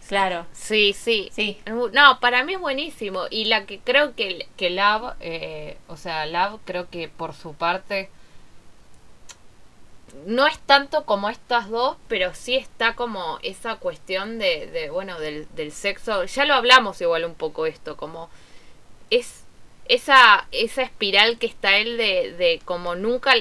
Claro, 0.08 0.46
Sí, 0.54 0.94
sí. 0.94 1.30
sí. 1.34 1.58
No, 1.94 2.20
para 2.20 2.44
mí 2.44 2.54
es 2.54 2.60
buenísimo. 2.60 3.24
Y 3.32 3.46
la 3.46 3.66
que 3.66 3.80
creo 3.80 4.16
que, 4.16 4.48
que 4.56 4.70
Love, 4.70 5.14
eh, 5.20 5.78
o 5.88 5.98
sea, 5.98 6.26
Love 6.28 6.60
creo 6.66 6.90
que 6.90 7.08
por 7.10 7.34
su 7.34 7.54
parte 7.56 8.10
no 10.26 10.48
es 10.48 10.58
tanto 10.60 11.06
como 11.06 11.30
estas 11.30 11.70
dos, 11.70 11.98
pero 12.08 12.34
sí 12.34 12.56
está 12.56 12.96
como 12.96 13.40
esa 13.44 13.76
cuestión 13.78 14.40
de, 14.40 14.68
de 14.68 14.90
bueno, 14.90 15.20
del, 15.20 15.48
del 15.56 15.72
sexo. 15.72 16.24
Ya 16.26 16.46
lo 16.46 16.54
hablamos 16.54 17.02
igual 17.02 17.26
un 17.26 17.36
poco 17.36 17.66
esto, 17.66 17.98
como 17.98 18.30
es 19.10 19.44
esa, 19.88 20.48
esa 20.52 20.84
espiral 20.84 21.38
que 21.40 21.48
está 21.48 21.78
él 21.78 21.98
de, 21.98 22.34
de 22.34 22.62
como 22.66 22.96
nunca, 22.96 23.34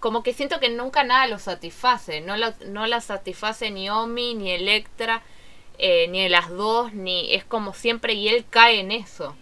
como 0.00 0.22
que 0.22 0.34
siento 0.34 0.60
que 0.60 0.68
nunca 0.70 1.04
nada 1.04 1.26
lo 1.28 1.38
satisface. 1.38 2.20
No, 2.20 2.36
la- 2.36 2.56
no 2.66 2.86
la 2.86 3.00
satisface 3.00 3.70
ni 3.70 3.90
Omi, 3.90 4.34
ni 4.34 4.50
Electra, 4.52 5.22
eh, 5.78 6.08
ni 6.08 6.28
las 6.28 6.50
dos, 6.50 6.92
ni 6.92 7.34
es 7.34 7.44
como 7.44 7.74
siempre 7.74 8.14
y 8.14 8.28
él 8.28 8.44
cae 8.50 8.80
en 8.80 8.90
eso, 8.92 9.36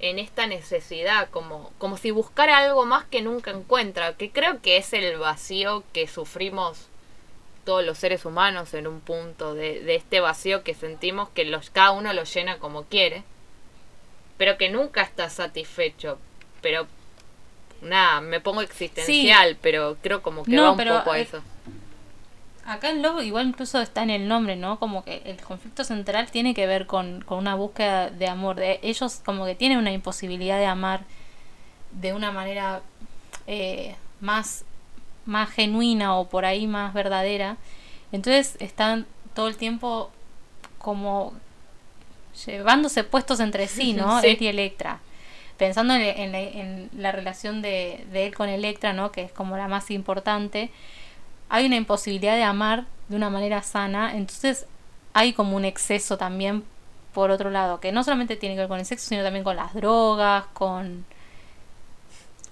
en 0.00 0.18
esta 0.18 0.46
necesidad, 0.46 1.28
como, 1.30 1.72
como 1.78 1.96
si 1.96 2.10
buscara 2.10 2.58
algo 2.58 2.84
más 2.84 3.04
que 3.04 3.22
nunca 3.22 3.50
encuentra, 3.50 4.14
que 4.16 4.30
creo 4.30 4.60
que 4.60 4.76
es 4.76 4.92
el 4.92 5.18
vacío 5.18 5.84
que 5.92 6.08
sufrimos 6.08 6.88
todos 7.64 7.84
los 7.84 7.96
seres 7.98 8.24
humanos 8.24 8.74
en 8.74 8.86
un 8.86 9.00
punto 9.00 9.54
de, 9.54 9.80
de 9.80 9.94
este 9.94 10.20
vacío 10.20 10.62
que 10.62 10.74
sentimos 10.74 11.28
que 11.30 11.44
los, 11.44 11.70
cada 11.70 11.92
uno 11.92 12.12
lo 12.12 12.24
llena 12.24 12.58
como 12.58 12.84
quiere, 12.84 13.22
pero 14.36 14.58
que 14.58 14.68
nunca 14.68 15.02
está 15.02 15.30
satisfecho, 15.30 16.18
pero 16.60 16.86
nada, 17.80 18.20
me 18.20 18.40
pongo 18.40 18.62
existencial, 18.62 19.56
pero 19.60 19.96
creo 20.02 20.22
como 20.22 20.44
que 20.44 20.50
No, 20.52 20.62
va 20.62 20.70
un 20.72 20.76
pero, 20.76 20.98
poco 20.98 21.12
a 21.12 21.18
eh, 21.18 21.22
eso. 21.22 21.42
Acá 22.66 22.88
en 22.90 23.02
Love 23.02 23.22
igual 23.24 23.48
incluso 23.48 23.80
está 23.80 24.02
en 24.02 24.10
el 24.10 24.26
nombre, 24.26 24.56
¿no? 24.56 24.78
Como 24.78 25.04
que 25.04 25.20
el 25.26 25.36
conflicto 25.42 25.84
central 25.84 26.30
tiene 26.30 26.54
que 26.54 26.66
ver 26.66 26.86
con, 26.86 27.20
con 27.22 27.38
una 27.38 27.54
búsqueda 27.54 28.08
de 28.10 28.26
amor. 28.26 28.56
De, 28.56 28.80
ellos 28.82 29.20
como 29.24 29.44
que 29.44 29.54
tienen 29.54 29.78
una 29.78 29.92
imposibilidad 29.92 30.58
de 30.58 30.66
amar 30.66 31.02
de 31.92 32.12
una 32.14 32.32
manera 32.32 32.80
eh, 33.46 33.96
más, 34.20 34.64
más 35.26 35.50
genuina 35.50 36.16
o 36.16 36.28
por 36.28 36.44
ahí 36.46 36.66
más 36.66 36.94
verdadera. 36.94 37.58
Entonces 38.12 38.56
están 38.60 39.06
todo 39.34 39.48
el 39.48 39.56
tiempo 39.56 40.10
como 40.78 41.34
llevándose 42.46 43.04
puestos 43.04 43.40
entre 43.40 43.68
sí, 43.68 43.92
¿no? 43.92 44.20
Sí. 44.22 44.28
Él 44.28 44.36
y 44.40 44.46
Electra. 44.48 45.00
Pensando 45.58 45.94
en, 45.94 46.02
en 46.02 46.32
la- 46.32 46.40
en 46.40 46.90
la 46.96 47.12
relación 47.12 47.62
de, 47.62 48.04
de 48.12 48.26
él 48.26 48.34
con 48.34 48.48
Electra, 48.48 48.92
¿no? 48.92 49.12
Que 49.12 49.22
es 49.22 49.32
como 49.32 49.56
la 49.56 49.68
más 49.68 49.90
importante 49.90 50.70
hay 51.48 51.66
una 51.66 51.76
imposibilidad 51.76 52.36
de 52.36 52.42
amar 52.44 52.84
de 53.08 53.16
una 53.16 53.30
manera 53.30 53.62
sana, 53.62 54.16
entonces 54.16 54.66
hay 55.12 55.32
como 55.32 55.56
un 55.56 55.64
exceso 55.64 56.16
también 56.16 56.64
por 57.12 57.30
otro 57.30 57.48
lado, 57.50 57.78
que 57.80 57.92
no 57.92 58.02
solamente 58.02 58.36
tiene 58.36 58.56
que 58.56 58.62
ver 58.62 58.68
con 58.68 58.80
el 58.80 58.86
sexo, 58.86 59.08
sino 59.08 59.22
también 59.22 59.44
con 59.44 59.54
las 59.56 59.72
drogas, 59.72 60.44
con, 60.52 61.06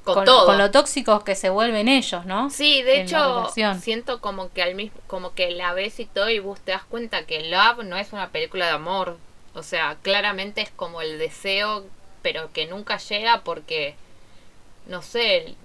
Con, 0.04 0.24
todo. 0.24 0.46
con 0.46 0.56
lo 0.56 0.70
tóxicos 0.70 1.24
que 1.24 1.34
se 1.34 1.50
vuelven 1.50 1.88
ellos, 1.88 2.24
¿no? 2.26 2.48
Sí, 2.48 2.82
de 2.82 3.00
en 3.00 3.06
hecho, 3.06 3.50
siento 3.80 4.20
como 4.20 4.52
que 4.52 4.62
al 4.62 4.76
mismo, 4.76 4.98
como 5.08 5.34
que 5.34 5.50
la 5.50 5.72
ves 5.74 5.98
y 5.98 6.06
todo 6.06 6.30
y 6.30 6.38
vos 6.38 6.60
te 6.60 6.72
das 6.72 6.84
cuenta 6.84 7.26
que 7.26 7.50
Love 7.50 7.84
no 7.84 7.96
es 7.96 8.12
una 8.12 8.30
película 8.30 8.66
de 8.66 8.72
amor. 8.72 9.18
O 9.54 9.62
sea, 9.62 9.96
claramente 10.02 10.60
es 10.60 10.70
como 10.70 11.02
el 11.02 11.18
deseo, 11.18 11.84
pero 12.22 12.52
que 12.52 12.66
nunca 12.66 12.98
llega 12.98 13.42
porque, 13.42 13.96
no 14.86 15.02
sé, 15.02 15.56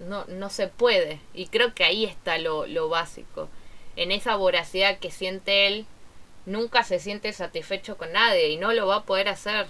no, 0.00 0.24
no 0.26 0.50
se 0.50 0.68
puede. 0.68 1.20
Y 1.34 1.46
creo 1.46 1.74
que 1.74 1.84
ahí 1.84 2.04
está 2.04 2.38
lo, 2.38 2.66
lo 2.66 2.88
básico. 2.88 3.48
En 3.96 4.12
esa 4.12 4.36
voracidad 4.36 4.98
que 4.98 5.10
siente 5.10 5.66
él, 5.66 5.86
nunca 6.44 6.84
se 6.84 6.98
siente 6.98 7.32
satisfecho 7.32 7.96
con 7.96 8.12
nadie 8.12 8.48
y 8.50 8.56
no 8.56 8.72
lo 8.72 8.86
va 8.86 8.96
a 8.96 9.04
poder 9.04 9.28
hacer. 9.28 9.66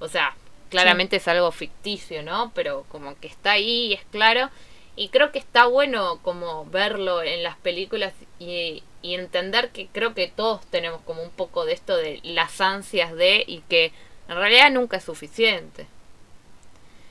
O 0.00 0.08
sea, 0.08 0.34
claramente 0.70 1.16
es 1.16 1.28
algo 1.28 1.52
ficticio, 1.52 2.22
¿no? 2.22 2.52
Pero 2.54 2.84
como 2.88 3.14
que 3.20 3.28
está 3.28 3.52
ahí 3.52 3.92
es 3.92 4.02
claro. 4.10 4.50
Y 4.96 5.08
creo 5.08 5.32
que 5.32 5.38
está 5.40 5.66
bueno 5.66 6.20
como 6.22 6.64
verlo 6.66 7.22
en 7.22 7.42
las 7.42 7.56
películas 7.56 8.12
y, 8.38 8.82
y 9.02 9.14
entender 9.14 9.70
que 9.70 9.88
creo 9.88 10.14
que 10.14 10.28
todos 10.28 10.64
tenemos 10.66 11.00
como 11.02 11.22
un 11.22 11.30
poco 11.30 11.64
de 11.64 11.72
esto 11.72 11.96
de 11.96 12.20
las 12.22 12.60
ansias 12.60 13.12
de 13.14 13.42
y 13.46 13.58
que 13.68 13.92
en 14.28 14.36
realidad 14.36 14.70
nunca 14.70 14.96
es 14.98 15.04
suficiente. 15.04 15.86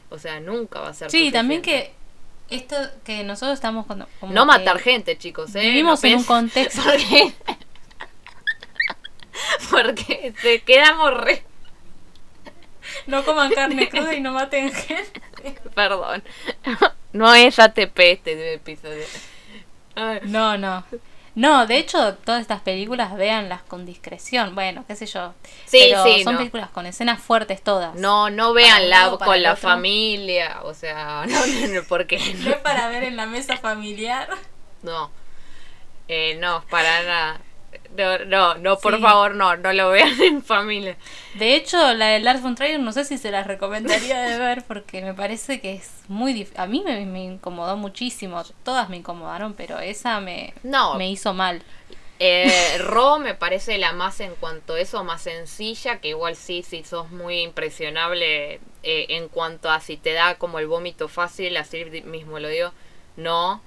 O 0.09 0.17
sea, 0.17 0.39
nunca 0.39 0.79
va 0.79 0.89
a 0.89 0.93
ser 0.93 1.11
Sí, 1.11 1.31
también 1.31 1.61
suficiente. 1.61 1.91
que 1.91 2.02
esto 2.49 2.75
que 3.03 3.23
nosotros 3.23 3.53
estamos 3.53 3.85
cuando, 3.85 4.07
como 4.19 4.33
No 4.33 4.45
matar 4.45 4.79
gente, 4.79 5.17
chicos, 5.17 5.55
¿eh? 5.55 5.61
Vivimos 5.61 6.03
No 6.03 6.09
en 6.09 6.17
un 6.17 6.23
contexto 6.23 6.81
Porque, 6.91 7.33
porque 9.71 10.33
te 10.41 10.61
quedamos 10.61 11.13
re... 11.15 11.43
no 13.07 13.23
coman 13.25 13.51
carne 13.51 13.89
cruda 13.89 14.13
y 14.13 14.21
no 14.21 14.33
maten 14.33 14.71
gente. 14.71 15.21
Perdón. 15.73 16.23
No 17.11 17.33
es 17.33 17.59
ATP 17.59 17.99
este 17.99 18.53
episodio. 18.53 19.05
No, 20.23 20.57
no. 20.57 20.83
No, 21.35 21.65
de 21.65 21.77
hecho, 21.77 22.15
todas 22.15 22.41
estas 22.41 22.61
películas 22.61 23.15
véanlas 23.15 23.63
con 23.63 23.85
discreción. 23.85 24.53
Bueno, 24.53 24.85
qué 24.87 24.95
sé 24.95 25.07
yo. 25.07 25.33
Sí, 25.65 25.79
Pero 25.89 26.03
sí, 26.03 26.23
son 26.23 26.33
no. 26.33 26.39
películas 26.39 26.69
con 26.69 26.85
escenas 26.85 27.19
fuertes 27.21 27.61
todas. 27.63 27.95
No, 27.95 28.29
no 28.29 28.53
Para 28.53 28.53
vean 28.53 28.83
un 28.83 28.89
la 28.89 28.99
lado, 28.99 29.17
para 29.17 29.31
con 29.31 29.41
la 29.41 29.53
otro. 29.53 29.61
familia, 29.69 30.59
o 30.63 30.73
sea, 30.75 31.25
no, 31.27 31.45
no, 31.47 31.67
no, 31.67 31.81
porque 31.87 32.17
No 32.39 32.51
es 32.51 32.57
para 32.57 32.87
ver 32.89 33.03
en 33.03 33.15
la 33.15 33.25
mesa 33.25 33.57
familiar. 33.57 34.29
no, 34.83 35.09
eh, 36.07 36.35
no, 36.39 36.63
para 36.69 37.03
nada. 37.03 37.41
No, 37.95 38.17
no, 38.25 38.55
no, 38.55 38.77
por 38.77 38.95
Sí. 38.95 39.01
favor, 39.01 39.35
no, 39.35 39.55
no 39.57 39.71
lo 39.73 39.89
vean 39.89 40.19
en 40.21 40.43
familia. 40.43 40.97
De 41.35 41.55
hecho, 41.55 41.93
la 41.93 42.07
de 42.07 42.19
Lars 42.19 42.41
von 42.41 42.55
Trier 42.55 42.79
no 42.79 42.91
sé 42.91 43.05
si 43.05 43.17
se 43.17 43.31
las 43.31 43.45
recomendaría 43.47 44.19
de 44.21 44.37
ver 44.39 44.63
porque 44.67 45.01
me 45.01 45.13
parece 45.13 45.59
que 45.61 45.73
es 45.73 45.89
muy 46.07 46.33
difícil. 46.33 46.59
A 46.59 46.65
mí 46.67 46.81
me, 46.85 47.05
me 47.05 47.23
incomodó 47.23 47.77
muchísimo. 47.77 48.43
Todas 48.63 48.89
me 48.89 48.97
incomodaron, 48.97 49.53
pero 49.53 49.79
esa 49.79 50.19
me, 50.19 50.53
No. 50.63 50.95
me 50.95 51.09
hizo 51.09 51.33
mal. 51.33 51.61
Eh, 52.19 52.77
Ro 52.77 53.19
me 53.19 53.33
parece 53.33 53.77
la 53.77 53.91
más 53.91 54.19
en 54.21 54.33
cuanto 54.35 54.75
a 54.75 54.79
eso, 54.79 55.03
más 55.03 55.23
sencilla, 55.23 55.99
que 55.99 56.09
igual 56.09 56.35
sí, 56.35 56.63
sí 56.63 56.83
sos 56.83 57.11
muy 57.11 57.39
impresionable 57.41 58.61
eh, 58.83 59.05
en 59.09 59.27
cuanto 59.27 59.69
a 59.69 59.79
si 59.81 59.97
te 59.97 60.13
da 60.13 60.35
como 60.35 60.59
el 60.59 60.67
vómito 60.67 61.09
fácil, 61.09 61.57
así 61.57 61.83
mismo 62.05 62.39
lo 62.39 62.47
digo, 62.47 62.71
no. 63.17 63.61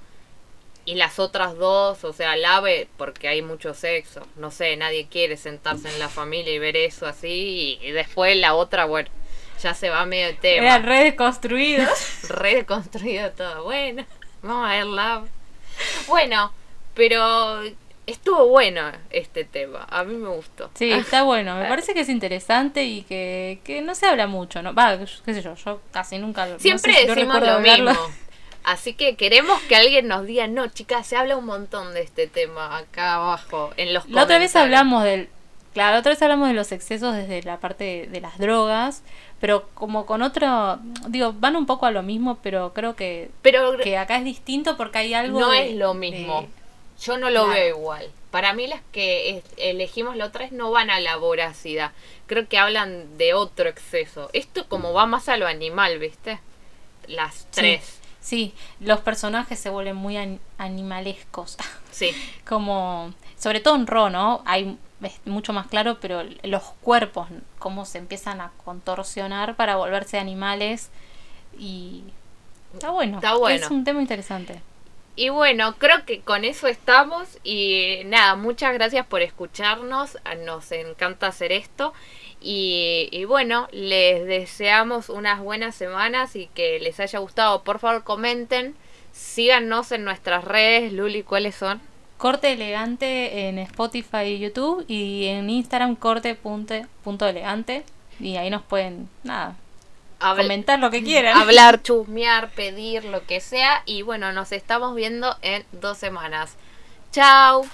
Y 0.86 0.94
las 0.94 1.18
otras 1.18 1.56
dos, 1.56 2.04
o 2.04 2.12
sea, 2.12 2.36
la 2.36 2.56
ave, 2.56 2.88
porque 2.96 3.28
hay 3.28 3.42
mucho 3.42 3.74
sexo, 3.74 4.26
no 4.36 4.50
sé, 4.50 4.76
nadie 4.76 5.08
quiere 5.10 5.36
sentarse 5.36 5.88
en 5.88 5.98
la 5.98 6.08
familia 6.08 6.54
y 6.54 6.58
ver 6.58 6.76
eso 6.76 7.06
así, 7.06 7.78
y, 7.82 7.86
y 7.88 7.90
después 7.90 8.36
la 8.36 8.54
otra, 8.54 8.84
bueno, 8.84 9.10
ya 9.62 9.74
se 9.74 9.90
va 9.90 10.06
medio 10.06 10.28
el 10.28 10.38
tema. 10.38 10.66
Eran 10.66 10.82
redes 10.84 11.14
construidos. 11.14 11.88
re 12.28 12.56
deconstruido 12.56 13.30
todo. 13.32 13.64
Bueno, 13.64 14.04
vamos 14.42 14.68
a 14.68 14.72
ver 14.72 14.86
Love. 14.86 15.28
Bueno, 16.08 16.52
pero 16.94 17.62
estuvo 18.06 18.46
bueno 18.48 18.92
este 19.10 19.44
tema. 19.44 19.86
A 19.90 20.04
mí 20.04 20.14
me 20.14 20.28
gustó. 20.28 20.70
Sí, 20.74 20.90
está 20.90 21.24
bueno. 21.24 21.56
Me 21.56 21.68
parece 21.68 21.94
que 21.94 22.00
es 22.00 22.08
interesante 22.08 22.84
y 22.84 23.02
que, 23.02 23.60
que 23.64 23.82
no 23.82 23.94
se 23.94 24.06
habla 24.06 24.26
mucho, 24.26 24.62
¿no? 24.62 24.74
Va, 24.74 24.98
qué 24.98 25.34
sé 25.34 25.42
yo, 25.42 25.54
yo 25.54 25.80
casi 25.90 26.18
nunca 26.18 26.46
lo 26.46 26.58
Siempre 26.58 26.92
no 26.92 26.98
sé 26.98 27.02
si 27.02 27.08
decimos 27.08 27.40
lo 27.40 27.60
mismo. 27.60 27.92
Así 28.66 28.94
que 28.94 29.14
queremos 29.16 29.60
que 29.62 29.76
alguien 29.76 30.08
nos 30.08 30.26
diga, 30.26 30.48
no, 30.48 30.66
chicas, 30.66 31.06
se 31.06 31.16
habla 31.16 31.36
un 31.36 31.46
montón 31.46 31.94
de 31.94 32.02
este 32.02 32.26
tema 32.26 32.76
acá 32.76 33.14
abajo, 33.14 33.70
en 33.76 33.94
los 33.94 34.08
La 34.10 34.24
otra 34.24 34.38
vez 34.40 34.52
comentarios". 34.52 34.56
hablamos 34.56 35.04
del. 35.04 35.28
Claro, 35.72 35.92
la 35.92 35.98
otra 36.00 36.10
vez 36.10 36.20
hablamos 36.22 36.48
de 36.48 36.54
los 36.54 36.72
excesos 36.72 37.14
desde 37.14 37.42
la 37.44 37.60
parte 37.60 37.84
de, 37.84 38.06
de 38.08 38.20
las 38.20 38.38
drogas, 38.38 39.02
pero 39.40 39.68
como 39.74 40.04
con 40.04 40.20
otro. 40.22 40.80
Digo, 41.06 41.32
van 41.34 41.54
un 41.54 41.64
poco 41.66 41.86
a 41.86 41.92
lo 41.92 42.02
mismo, 42.02 42.38
pero 42.42 42.72
creo 42.74 42.96
que, 42.96 43.30
Pero 43.42 43.76
que 43.78 43.96
acá 43.98 44.16
es 44.18 44.24
distinto 44.24 44.76
porque 44.76 44.98
hay 44.98 45.14
algo. 45.14 45.38
no 45.38 45.50
de- 45.50 45.70
es 45.70 45.76
lo 45.76 45.92
de- 45.94 46.00
mismo. 46.00 46.48
Yo 47.00 47.18
no 47.18 47.30
lo 47.30 47.44
Claro. 47.44 47.60
veo 47.60 47.76
igual. 47.76 48.10
Para 48.32 48.52
mí 48.52 48.66
las 48.66 48.80
que 48.90 49.42
elegimos 49.58 50.16
la 50.16 50.24
otra 50.26 50.44
vez 50.44 50.52
no 50.52 50.70
van 50.72 50.90
a 50.90 50.98
la 50.98 51.16
voracidad. 51.16 51.92
Creo 52.26 52.48
que 52.48 52.58
hablan 52.58 53.16
de 53.16 53.32
otro 53.34 53.68
exceso. 53.68 54.28
Esto 54.32 54.66
como 54.68 54.92
va 54.92 55.06
más 55.06 55.28
a 55.28 55.36
lo 55.36 55.46
animal, 55.46 55.98
¿viste? 56.00 56.40
Las 57.06 57.34
Sí, 57.36 57.46
tres. 57.52 58.00
Sí, 58.26 58.54
los 58.80 58.98
personajes 59.02 59.56
se 59.60 59.70
vuelven 59.70 59.94
muy 59.94 60.16
an- 60.16 60.40
animalescos. 60.58 61.56
Sí. 61.92 62.10
como. 62.46 63.14
Sobre 63.38 63.60
todo 63.60 63.76
en 63.76 63.86
Ro, 63.86 64.10
¿no? 64.10 64.42
Hay. 64.44 64.76
Es 65.00 65.20
mucho 65.26 65.52
más 65.52 65.66
claro, 65.68 65.98
pero 66.00 66.24
los 66.42 66.62
cuerpos, 66.82 67.28
cómo 67.60 67.84
se 67.84 67.98
empiezan 67.98 68.40
a 68.40 68.50
contorsionar 68.64 69.54
para 69.54 69.76
volverse 69.76 70.18
animales. 70.18 70.90
Y. 71.56 72.02
Está 72.74 72.90
bueno. 72.90 73.18
Está 73.18 73.36
bueno. 73.36 73.64
Es 73.64 73.70
un 73.70 73.84
tema 73.84 74.00
interesante. 74.00 74.60
Y 75.14 75.28
bueno, 75.30 75.76
creo 75.78 76.04
que 76.04 76.20
con 76.20 76.44
eso 76.44 76.66
estamos. 76.66 77.38
Y 77.44 78.02
nada, 78.06 78.34
muchas 78.34 78.74
gracias 78.74 79.06
por 79.06 79.22
escucharnos. 79.22 80.18
Nos 80.44 80.72
encanta 80.72 81.28
hacer 81.28 81.52
esto. 81.52 81.94
Y, 82.48 83.08
y 83.10 83.24
bueno, 83.24 83.66
les 83.72 84.24
deseamos 84.24 85.08
unas 85.08 85.40
buenas 85.40 85.74
semanas 85.74 86.36
y 86.36 86.46
que 86.54 86.78
les 86.78 87.00
haya 87.00 87.18
gustado. 87.18 87.64
Por 87.64 87.80
favor, 87.80 88.04
comenten. 88.04 88.76
Síganos 89.12 89.90
en 89.90 90.04
nuestras 90.04 90.44
redes. 90.44 90.92
Luli, 90.92 91.24
¿cuáles 91.24 91.56
son? 91.56 91.80
Corte 92.18 92.52
elegante 92.52 93.48
en 93.48 93.58
Spotify 93.58 94.26
y 94.26 94.38
YouTube 94.38 94.84
y 94.86 95.26
en 95.26 95.50
Instagram 95.50 95.96
corte 95.96 96.34
punto, 96.36 96.74
punto 97.02 97.26
elegante 97.26 97.82
y 98.20 98.36
ahí 98.36 98.48
nos 98.48 98.62
pueden 98.62 99.08
nada 99.24 99.56
Habl- 100.20 100.36
comentar 100.42 100.78
lo 100.78 100.90
que 100.90 101.02
quieran. 101.02 101.36
hablar, 101.36 101.82
chusmear, 101.82 102.50
pedir, 102.50 103.04
lo 103.04 103.26
que 103.26 103.40
sea. 103.40 103.82
Y 103.86 104.02
bueno, 104.02 104.32
nos 104.32 104.52
estamos 104.52 104.94
viendo 104.94 105.36
en 105.42 105.64
dos 105.72 105.98
semanas. 105.98 106.54
Chao. 107.10 107.64